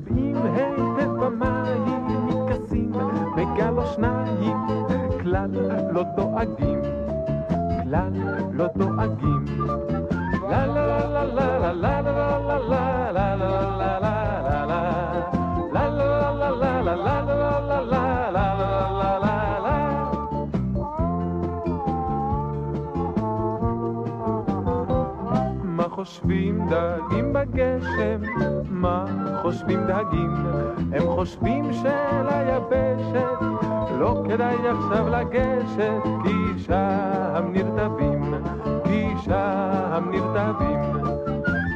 [0.10, 2.92] מתחבאים היטב במים, מתכסים
[3.38, 4.58] בגל או שניים,
[5.22, 5.52] כלל
[5.92, 6.82] לא דואגים,
[7.84, 8.14] כלל
[8.52, 9.46] לא דואגים.
[10.50, 12.60] לה לה לה לה לה לה לה
[13.12, 14.20] לה לה לה לה לה
[26.00, 28.22] חושבים דגים בגשם?
[28.70, 29.06] מה
[29.42, 30.34] חושבים דגים,
[30.94, 33.40] הם חושבים שליבשת
[34.00, 38.34] לא כדאי עכשיו לגשת, כי שם נרטבים,
[38.84, 40.80] כי שם נרטבים.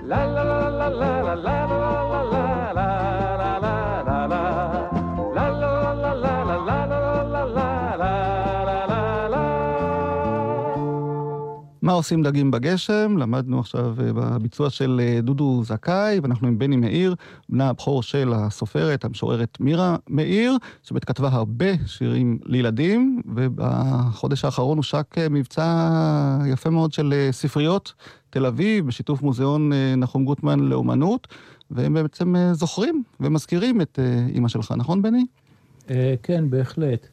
[0.03, 1.82] לה לה לה לה לה לה לה
[11.83, 13.17] מה עושים דגים בגשם?
[13.17, 17.15] למדנו עכשיו אה, בביצוע של אה, דודו זכאי, ואנחנו עם בני מאיר,
[17.49, 25.17] בנה הבכור של הסופרת, המשוררת מירה מאיר, שבאמת כתבה הרבה שירים לילדים, ובחודש האחרון הושק
[25.17, 25.97] אה, מבצע
[26.47, 27.93] יפה מאוד של ספריות
[28.29, 31.27] תל אביב, בשיתוף מוזיאון נחום גוטמן לאומנות,
[31.71, 33.99] והם בעצם זוכרים ומזכירים את
[34.35, 35.25] אימא שלך, נכון בני?
[36.23, 37.07] כן, בהחלט.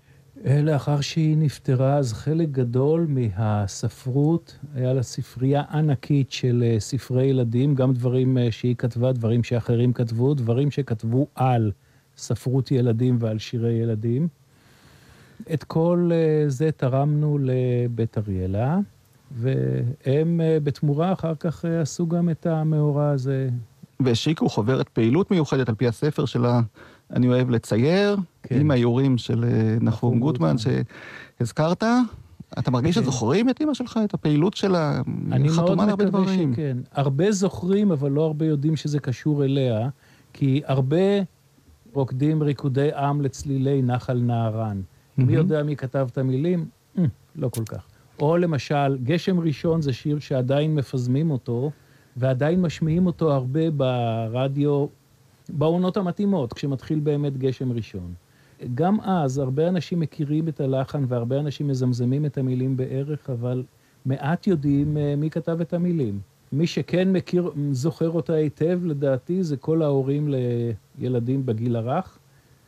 [0.46, 7.24] אה, לאחר שהיא נפטרה, אז חלק גדול מהספרות, היה לה ספרייה ענקית של אה, ספרי
[7.24, 11.72] ילדים, גם דברים אה, שהיא כתבה, דברים שאחרים כתבו, דברים שכתבו על
[12.16, 14.28] ספרות ילדים ועל שירי ילדים.
[15.54, 16.10] את כל
[16.46, 18.78] זה תרמנו לבית אריאלה,
[19.30, 23.48] והם בתמורה אחר כך עשו גם את המאורע הזה.
[24.00, 26.60] והשיקו חוברת פעילות מיוחדת על פי הספר שלה,
[27.12, 28.60] אני אוהב לצייר, כן.
[28.60, 31.84] עם האיורים של אה, נחום גוטמן שהזכרת.
[32.58, 33.02] אתה מרגיש כן.
[33.02, 35.00] שזוכרים את אימא שלך, את הפעילות שלה?
[35.32, 36.24] אני מאוד מקווה.
[36.52, 36.76] שכן.
[36.92, 39.88] הרבה זוכרים, אבל לא הרבה יודעים שזה קשור אליה,
[40.32, 40.96] כי הרבה
[41.92, 44.80] רוקדים ריקודי עם לצלילי נחל נהרן.
[45.18, 46.66] מי יודע מי כתב את המילים?
[46.98, 47.04] אה,
[47.36, 47.86] לא כל כך.
[48.20, 51.70] או למשל, גשם ראשון זה שיר שעדיין מפזמים אותו,
[52.16, 54.86] ועדיין משמיעים אותו הרבה ברדיו,
[55.52, 58.14] בעונות המתאימות, כשמתחיל באמת גשם ראשון.
[58.74, 63.62] גם אז, הרבה אנשים מכירים את הלחן והרבה אנשים מזמזמים את המילים בערך, אבל
[64.04, 66.20] מעט יודעים אה, מי כתב את המילים.
[66.52, 70.34] מי שכן מכיר, זוכר אותה היטב, לדעתי, זה כל ההורים
[70.98, 72.18] לילדים בגיל הרך,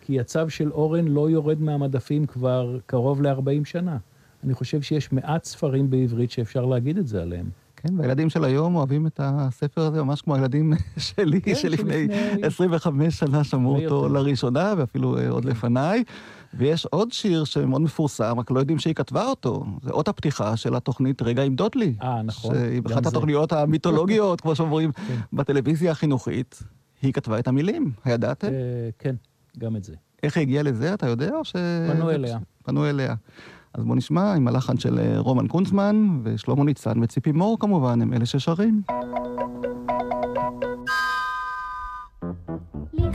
[0.01, 3.97] כי הצו של אורן לא יורד מהמדפים כבר קרוב ל-40 שנה.
[4.45, 7.47] אני חושב שיש מעט ספרים בעברית שאפשר להגיד את זה עליהם.
[7.83, 12.47] כן, והילדים של היום אוהבים את הספר הזה ממש כמו הילדים שלי, כן, שלפני שלפני-
[12.47, 14.09] 25 שנה שמעו אותו יותר.
[14.09, 16.05] לראשונה, ואפילו אה, עוד לפניי.
[16.55, 19.65] ויש עוד שיר שמאוד מפורסם, רק לא יודעים שהיא כתבה אותו.
[19.83, 21.95] זה אות הפתיחה של התוכנית רגע עם דודלי.
[22.03, 22.55] אה, נכון.
[22.55, 23.07] שהיא אחת.
[23.07, 25.17] התוכניות המיתולוגיות, כמו שאומרים, כן.
[25.33, 26.63] בטלוויזיה החינוכית.
[27.03, 28.47] היא כתבה את המילים, הידעתם?
[28.49, 28.53] אה,
[28.99, 29.15] כן,
[29.59, 29.95] גם את זה.
[30.23, 31.31] איך היא הגיעה לזה, אתה יודע?
[31.35, 31.53] או ש...
[31.93, 32.39] פנו אליה.
[32.65, 33.15] פנו אליה.
[33.75, 38.13] אז בוא נשמע עם הלחן של אה, רומן קונצמן, ושלמה ניצן וציפי מור כמובן, הם
[38.13, 38.83] אלה ששרים.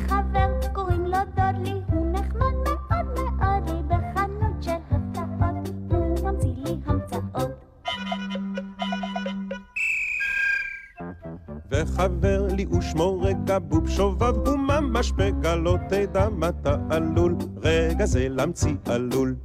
[0.08, 0.47] חבר
[1.64, 1.78] לי.
[11.72, 12.47] וחבר
[12.78, 15.14] ושמו רגע בוב שובב, הוא ממש
[15.55, 19.36] לא תדע מה אתה עלול, רגע זה להמציא עלול.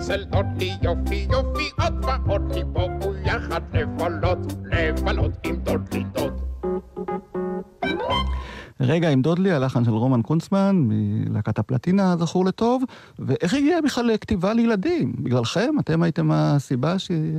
[0.00, 4.38] אצל דודלי, יופי יופי, עוד ועוד לי בואו יחד לבלות,
[4.72, 6.40] לבלות עם דודלי דוד.
[8.80, 12.82] רגע עם דודלי, הלחן של רומן קונצמן, מלהקת הפלטינה, זכור לטוב.
[13.18, 15.12] ואיך הגיע בכלל לכתיבה לילדים?
[15.18, 15.74] בגללכם?
[15.80, 17.38] אתם הייתם הסיבה שהיא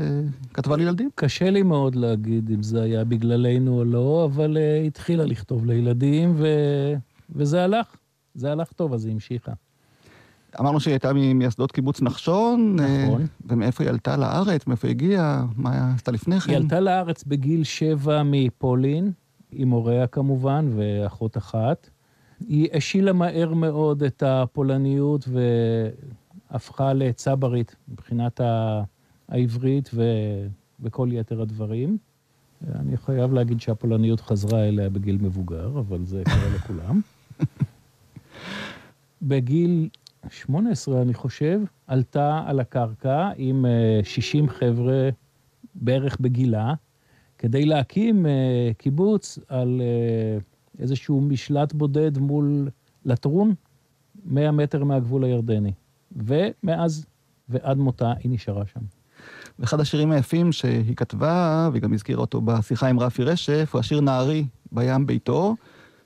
[0.53, 1.09] כתבה לילדים?
[1.15, 6.33] קשה לי מאוד להגיד אם זה היה בגללנו או לא, אבל uh, התחילה לכתוב לילדים,
[6.37, 6.47] ו...
[7.29, 7.87] וזה הלך.
[8.35, 9.51] זה הלך טוב, אז היא המשיכה.
[10.59, 12.75] אמרנו שהיא הייתה ממייסדות קיבוץ נחשון.
[12.75, 13.21] נכון.
[13.21, 14.67] אה, ומאיפה היא עלתה לארץ?
[14.67, 15.45] מאיפה היא הגיעה?
[15.55, 16.49] מה היה עשתה לפני כן?
[16.49, 19.11] היא עלתה לארץ בגיל שבע מפולין,
[19.51, 21.89] עם הוריה כמובן, ואחות אחת.
[22.47, 25.27] היא השילה מהר מאוד את הפולניות
[26.51, 28.41] והפכה לצברית מבחינת
[29.29, 30.03] העברית ו...
[30.79, 31.97] וכל יתר הדברים.
[32.75, 37.01] אני חייב להגיד שהפולניות חזרה אליה בגיל מבוגר, אבל זה קורה לכולם.
[39.21, 39.89] בגיל
[40.29, 45.09] 18, אני חושב, עלתה על הקרקע עם אה, 60 חבר'ה
[45.75, 46.73] בערך בגילה,
[47.37, 50.37] כדי להקים אה, קיבוץ על אה,
[50.79, 52.69] איזשהו משלט בודד מול
[53.05, 53.53] לטרון,
[54.25, 55.73] 100 מטר מהגבול הירדני.
[56.15, 57.05] ומאז
[57.49, 58.79] ועד מותה היא נשארה שם.
[59.59, 64.01] ואחד השירים היפים שהיא כתבה, והיא גם הזכירה אותו בשיחה עם רפי רשף, הוא השיר
[64.01, 65.55] נערי בים ביתו,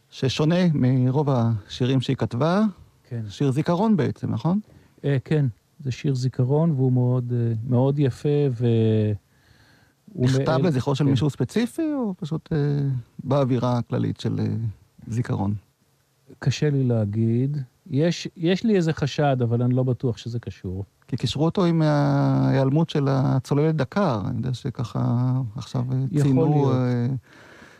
[0.09, 2.61] ששונה מרוב השירים שהיא כתבה.
[3.23, 3.29] כן.
[3.29, 4.59] שיר זיכרון בעצם, נכון?
[5.05, 5.45] אה, כן,
[5.79, 8.67] זה שיר זיכרון והוא מאוד, אה, מאוד יפה ו...
[10.15, 11.09] נכתב מאל- לזכרו של כן.
[11.09, 12.57] מישהו ספציפי, או פשוט אה,
[13.23, 14.45] באווירה הכללית של אה,
[15.07, 15.53] זיכרון?
[16.39, 17.57] קשה לי להגיד.
[17.89, 20.83] יש, יש לי איזה חשד, אבל אני לא בטוח שזה קשור.
[21.07, 24.21] כי קישרו אותו עם ההיעלמות של הצוללת דקר.
[24.27, 26.45] אני יודע שככה עכשיו אה, יכול ציינו...
[26.49, 26.73] להיות.
[26.75, 27.07] אה,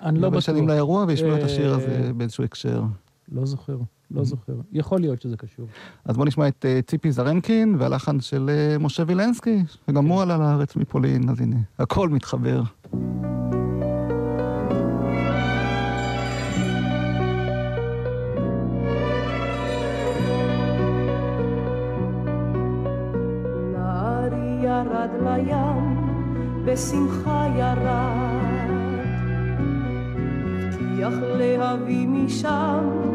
[0.10, 0.42] אני לא בטוח.
[0.42, 2.84] שנים לאירוע והשמיעו את השיר אה, הזה באיזשהו הקשר.
[3.32, 3.78] לא זוכר,
[4.12, 4.53] לא זוכר.
[4.72, 5.68] יכול להיות שזה קשור.
[6.06, 10.38] אז בואו נשמע את אה, ציפי זרנקין והלחן של אה, משה וילנסקי, שגם הוא עלה
[10.38, 12.62] לארץ מפולין, אז הנה, הכל מתחבר.
[24.64, 25.95] ירד לים,
[26.66, 28.45] בשמחה ירד.
[30.95, 33.14] הבטיח להביא משם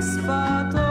[0.00, 0.87] soddisfatto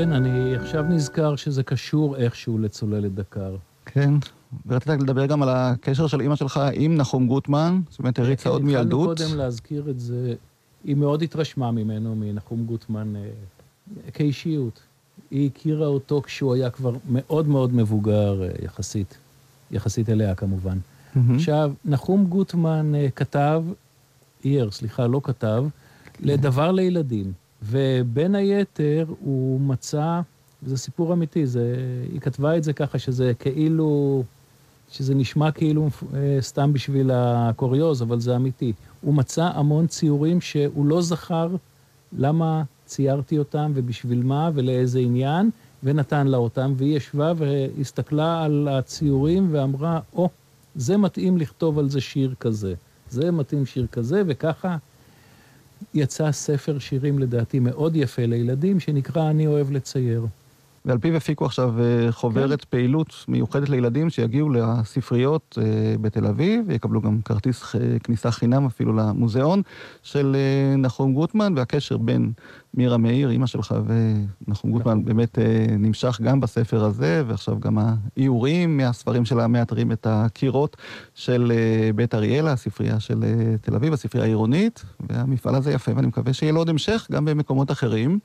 [0.00, 3.56] כן, אני עכשיו נזכר שזה קשור איכשהו לצוללת דקר.
[3.86, 4.14] כן,
[4.66, 8.64] ורציתי לדבר גם על הקשר של אימא שלך עם נחום גוטמן, זאת אומרת, הריצה עוד
[8.64, 9.10] מילדות.
[9.10, 10.34] התחלנו קודם להזכיר את זה.
[10.84, 13.30] היא מאוד התרשמה ממנו, מנחום גוטמן, אה,
[14.12, 14.80] כאישיות.
[15.30, 19.18] היא הכירה אותו כשהוא היה כבר מאוד מאוד מבוגר, אה, יחסית.
[19.70, 20.78] יחסית אליה, כמובן.
[21.14, 21.34] מהמם.
[21.34, 23.64] עכשיו, נחום גוטמן אה, כתב,
[24.44, 25.64] אייר, סליחה, לא כתב,
[26.20, 27.32] לדבר לילדים.
[27.62, 30.20] ובין היתר הוא מצא,
[30.66, 31.76] זה סיפור אמיתי, זה,
[32.12, 34.22] היא כתבה את זה ככה שזה כאילו,
[34.90, 38.72] שזה נשמע כאילו אה, סתם בשביל הקוריוז, אבל זה אמיתי.
[39.00, 41.48] הוא מצא המון ציורים שהוא לא זכר
[42.18, 45.50] למה ציירתי אותם ובשביל מה ולאיזה עניין,
[45.82, 50.28] ונתן לה אותם, והיא ישבה והסתכלה על הציורים ואמרה, או, oh,
[50.74, 52.74] זה מתאים לכתוב על זה שיר כזה.
[53.10, 54.76] זה מתאים שיר כזה, וככה
[55.94, 60.26] יצא ספר שירים לדעתי מאוד יפה לילדים, שנקרא אני אוהב לצייר.
[60.84, 67.00] ועל פיו הפיקו עכשיו אה, חוברת פעילות מיוחדת לילדים שיגיעו לספריות אה, בתל אביב, ויקבלו
[67.00, 69.62] גם כרטיס כניסה חינם אפילו למוזיאון
[70.02, 72.32] של אה, נחום גוטמן, והקשר בין
[72.74, 73.74] מירה מאיר, אימא שלך,
[74.46, 80.06] ונחום גוטמן באמת אה, נמשך גם בספר הזה, ועכשיו גם האיורים מהספרים שלה מאתרים את
[80.10, 80.76] הקירות
[81.14, 81.52] של
[81.94, 83.24] בית אריאלה, הספרייה של
[83.60, 87.70] תל אביב, הספרייה העירונית, והמפעל הזה יפה, ואני מקווה שיהיה לו עוד המשך גם במקומות
[87.70, 88.18] אחרים.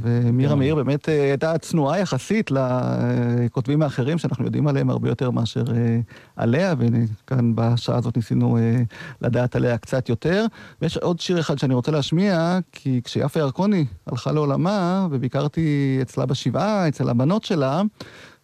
[0.00, 5.64] ומירה מאיר באמת אה, הייתה צנועה יחסית לכותבים האחרים, שאנחנו יודעים עליהם הרבה יותר מאשר
[5.74, 6.00] אה,
[6.36, 8.82] עליה, וכאן בשעה הזאת ניסינו אה,
[9.20, 10.46] לדעת עליה קצת יותר.
[10.82, 16.88] ויש עוד שיר אחד שאני רוצה להשמיע, כי כשיפה ירקוני הלכה לעולמה, וביקרתי אצלה בשבעה,
[16.88, 17.82] אצל הבנות שלה,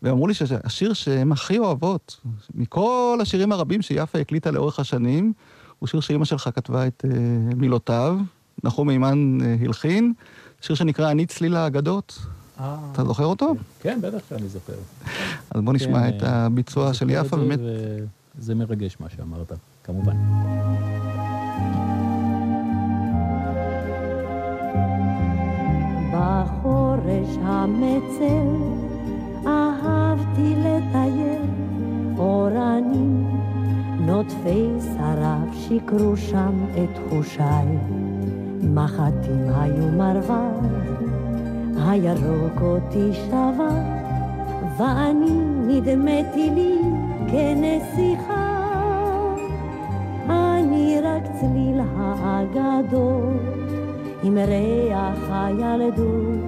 [0.03, 2.21] ואמרו לי שהשיר שהן הכי אוהבות,
[2.55, 5.33] מכל השירים הרבים שיפה הקליטה לאורך השנים,
[5.79, 7.05] הוא שיר שאימא שלך כתבה את
[7.57, 8.19] מילותיו,
[8.65, 10.13] נחום מימן הלחין.
[10.61, 12.19] שיר שנקרא "אני צליל האגדות".
[12.93, 13.55] אתה זוכר אותו?
[13.81, 14.73] כן, בטח שאני זוכר.
[15.51, 17.59] אז בוא נשמע כן, את הביצוע של יפה, באמת.
[18.39, 19.53] זה מרגש מה שאמרת,
[19.85, 20.17] כמובן.
[26.13, 28.49] בחורש המצל
[29.47, 31.43] אהבתי לטייל
[32.19, 33.27] אורנים
[34.01, 37.67] נוטפי שרף שיקרו שם את תחושיי
[38.75, 40.69] מחטים היו מרבד,
[41.87, 43.69] הירוק אותי שבה,
[44.79, 46.79] ואני נדמתי לי
[47.31, 48.59] כנסיכה.
[50.29, 53.43] אני רק צליל האגדות,
[54.23, 56.39] עם ריח הילדות,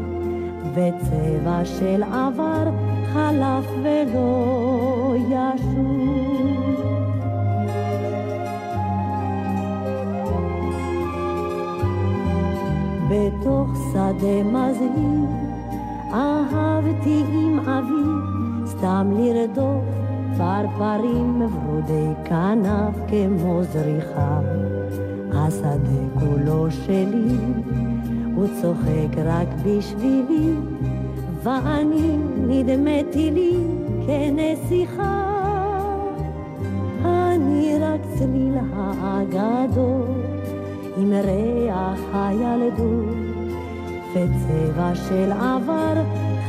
[0.74, 2.70] וצבע של עבר
[3.12, 6.19] חלף ולא ישוב.
[13.10, 15.26] בתוך שדה מזהיר,
[16.12, 18.10] אהבתי עם אבי,
[18.66, 19.84] סתם לרדוף
[20.38, 24.40] פרפרים ורודי כנף כמו זריחה.
[25.32, 27.36] השדה כולו שלי,
[28.34, 30.54] הוא צוחק רק בשבילי,
[31.42, 33.56] ואני נדמתי לי
[34.06, 35.26] כנסיכה.
[37.04, 40.29] אני רק צליל האגדות.
[40.96, 43.16] עם ריח הילדות,
[44.10, 45.94] וצבע של עבר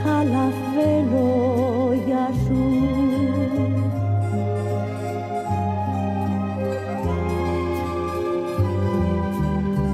[0.04, 3.22] חלף ולא ישוב.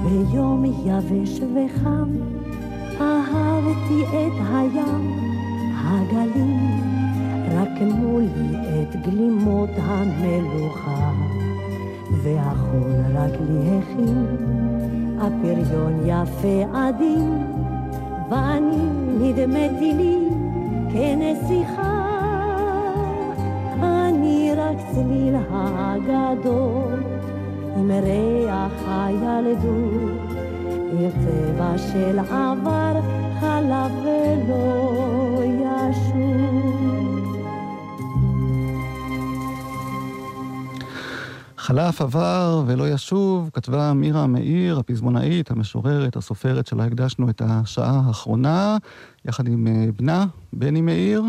[0.04, 2.10] ביום יבש וחם
[3.00, 5.18] אהבתי את הים,
[5.74, 6.98] הגלים
[7.52, 11.12] רק מולי את גלימות המלוכה,
[12.28, 14.26] והחול רק לי הכין,
[15.18, 17.46] הפריון יפה עדין,
[18.30, 18.88] ואני
[19.20, 20.18] נדמתי לי
[20.92, 22.08] כנסיכה.
[23.82, 27.00] אני רק צליל האגדות,
[27.76, 30.32] עם ריח הילדות,
[30.92, 33.00] עם צבע של עבר,
[33.40, 35.17] חלב ולא
[41.68, 48.76] חלף עבר ולא ישוב, כתבה מירה מאיר, הפזמונאית, המשוררת, הסופרת שלה הקדשנו את השעה האחרונה,
[49.24, 51.22] יחד עם אה, בנה, בני מאיר.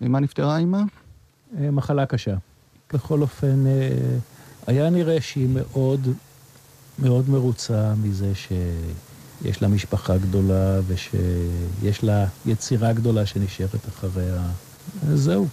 [0.00, 0.82] ממה נפטרה אימה?
[1.58, 2.34] אה, מחלה קשה.
[2.92, 4.18] בכל אופן, אה,
[4.66, 6.08] היה נראה שהיא מאוד
[6.98, 14.42] מאוד מרוצה מזה שיש לה משפחה גדולה ושיש לה יצירה גדולה שנשארת אחריה.
[15.14, 15.46] זהו.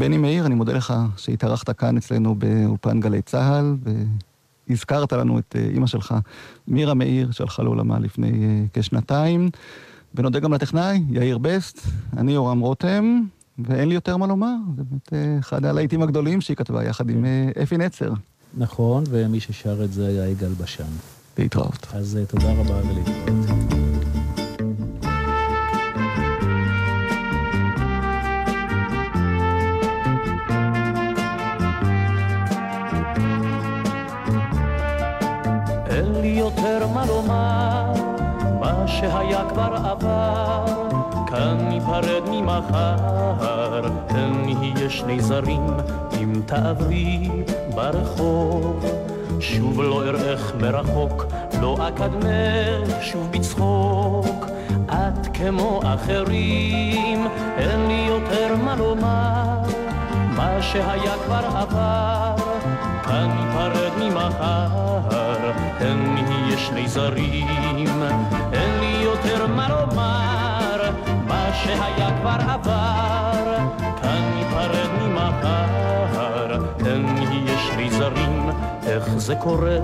[0.00, 3.76] בני מאיר, אני מודה לך שהתארחת כאן אצלנו באולפן גלי צה"ל,
[4.68, 6.14] והזכרת לנו את אה, אימא שלך,
[6.68, 9.50] מירה מאיר, שהלכה לעולמה לפני אה, כשנתיים.
[10.14, 11.86] ונודה גם לטכנאי, יאיר בסט,
[12.16, 13.20] אני יורם רותם,
[13.58, 17.24] ואין לי יותר מה לומר, זה באמת אה, אחד הלהיטים הגדולים שהיא כתבה יחד עם
[17.62, 18.12] אפי נצר.
[18.56, 20.84] נכון, ומי ששר את זה היה יגאל בשן.
[21.38, 21.86] להתראות.
[21.92, 23.79] אז תודה רבה ולהתראות.
[36.30, 37.92] יותר מה לומר,
[38.60, 40.64] מה שהיה כבר עבר,
[41.26, 45.66] כאן ניפרד ממחר, כאן נהיה שני זרים,
[46.22, 47.30] אם תעברי
[47.74, 48.84] ברחוב.
[49.40, 51.24] שוב לא אראך מרחוק,
[51.60, 54.46] לא אקדמך שוב בצחוק.
[54.88, 57.26] את כמו אחרים,
[57.58, 59.58] אין לי יותר מה לומר,
[60.36, 62.34] מה שהיה כבר עבר,
[63.02, 65.19] כאן ניפרד ממחר,
[65.80, 67.48] אין נהיה שני זרים,
[68.52, 70.90] אין לי יותר מה לומר,
[71.28, 73.56] מה שהיה כבר עבר,
[74.02, 78.50] כאן ניפרד ממחר, אין נהיה שני זרים,
[78.86, 79.78] איך זה קורה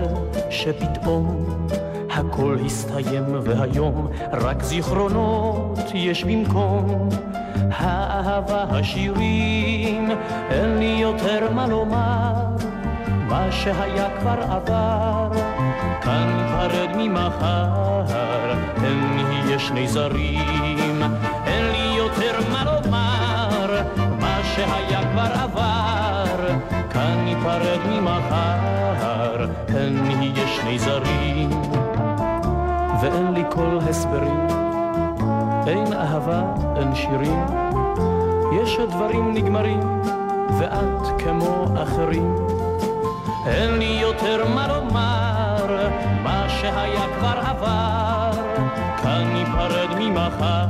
[0.51, 1.47] שפתאום
[2.11, 7.09] הכל הסתיים והיום רק זיכרונות יש במקום?
[7.71, 10.11] האהבה השירים,
[10.51, 12.33] אין לי יותר מה לומר,
[13.29, 15.56] מה שהיה כבר עבר,
[16.03, 18.53] כאן ניפרד ממחר,
[18.85, 21.03] אין נהיה שני זרים,
[21.47, 23.83] אין לי יותר מה לומר,
[24.21, 26.47] מה שהיה כבר עבר,
[26.91, 31.51] כאן ניפרד ממחר, אין נהיה שני זרים,
[33.01, 34.47] ואין לי כל הסברים,
[35.67, 36.43] אין אהבה,
[36.77, 37.47] אין שירים,
[38.63, 39.81] יש הדברים נגמרים,
[40.59, 42.37] ואת כמו אחרים.
[43.47, 45.26] אין לי יותר מה לומר,
[46.23, 48.31] מה שהיה כבר עבר,
[49.03, 50.67] כאן ניפרד ממחר,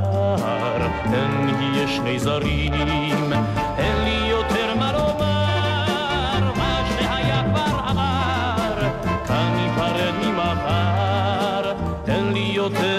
[1.13, 3.33] אין נהיה שני זרים,
[3.79, 8.89] אין לי יותר מה לומר, מה שהיה כבר עבר,
[9.27, 11.73] כאן ניפרד ממחר,
[12.09, 12.96] אין לי יותר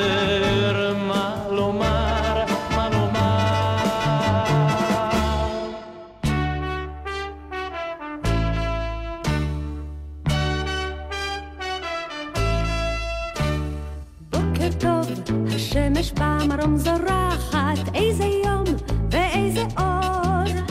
[14.68, 18.63] בוקר טוב, השמש במרום זורחת, איזה יום
[19.11, 20.63] ואיזה אור.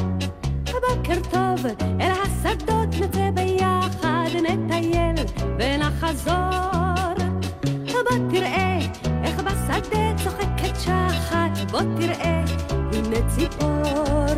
[0.65, 1.67] בוקר טוב,
[2.01, 5.15] אל השדות נצא ביחד, נטייל
[5.59, 6.35] ונחזור.
[7.87, 8.79] בוא תראה
[9.25, 14.35] איך בשדה צוחקת שחת, בוא תראה, הנה ציפור.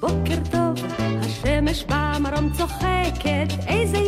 [0.00, 0.86] בוקר טוב,
[1.20, 3.98] השמש במרום צוחקת, איזה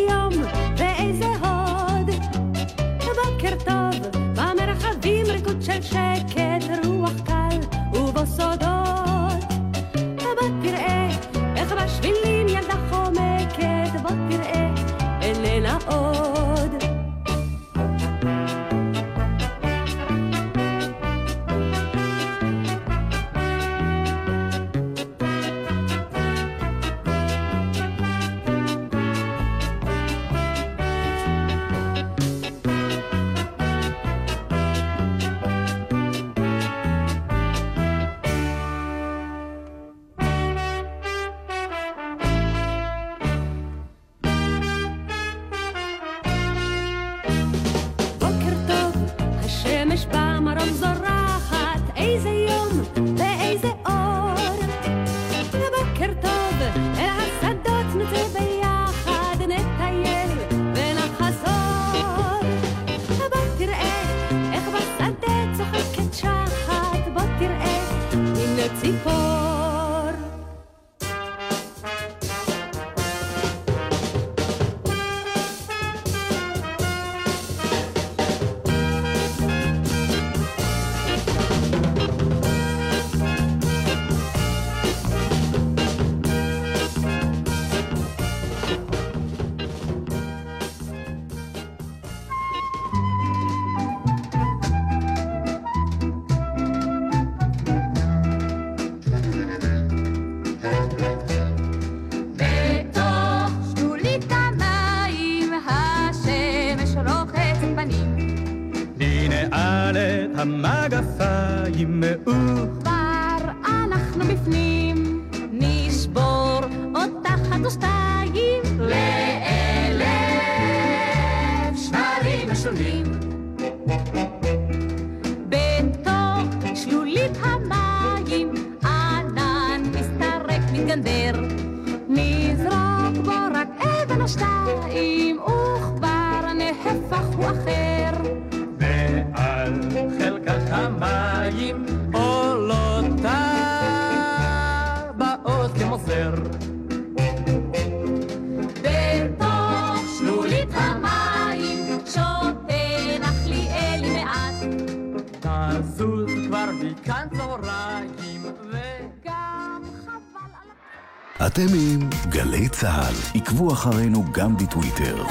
[162.58, 165.24] גלי צה"ל, עקבו אחרינו גם בטוויטר.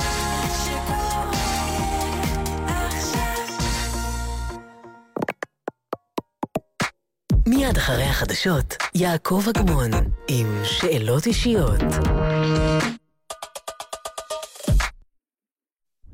[7.48, 9.92] מיד אחרי החדשות, יעקב אגמון,
[10.28, 11.82] עם שאלות אישיות.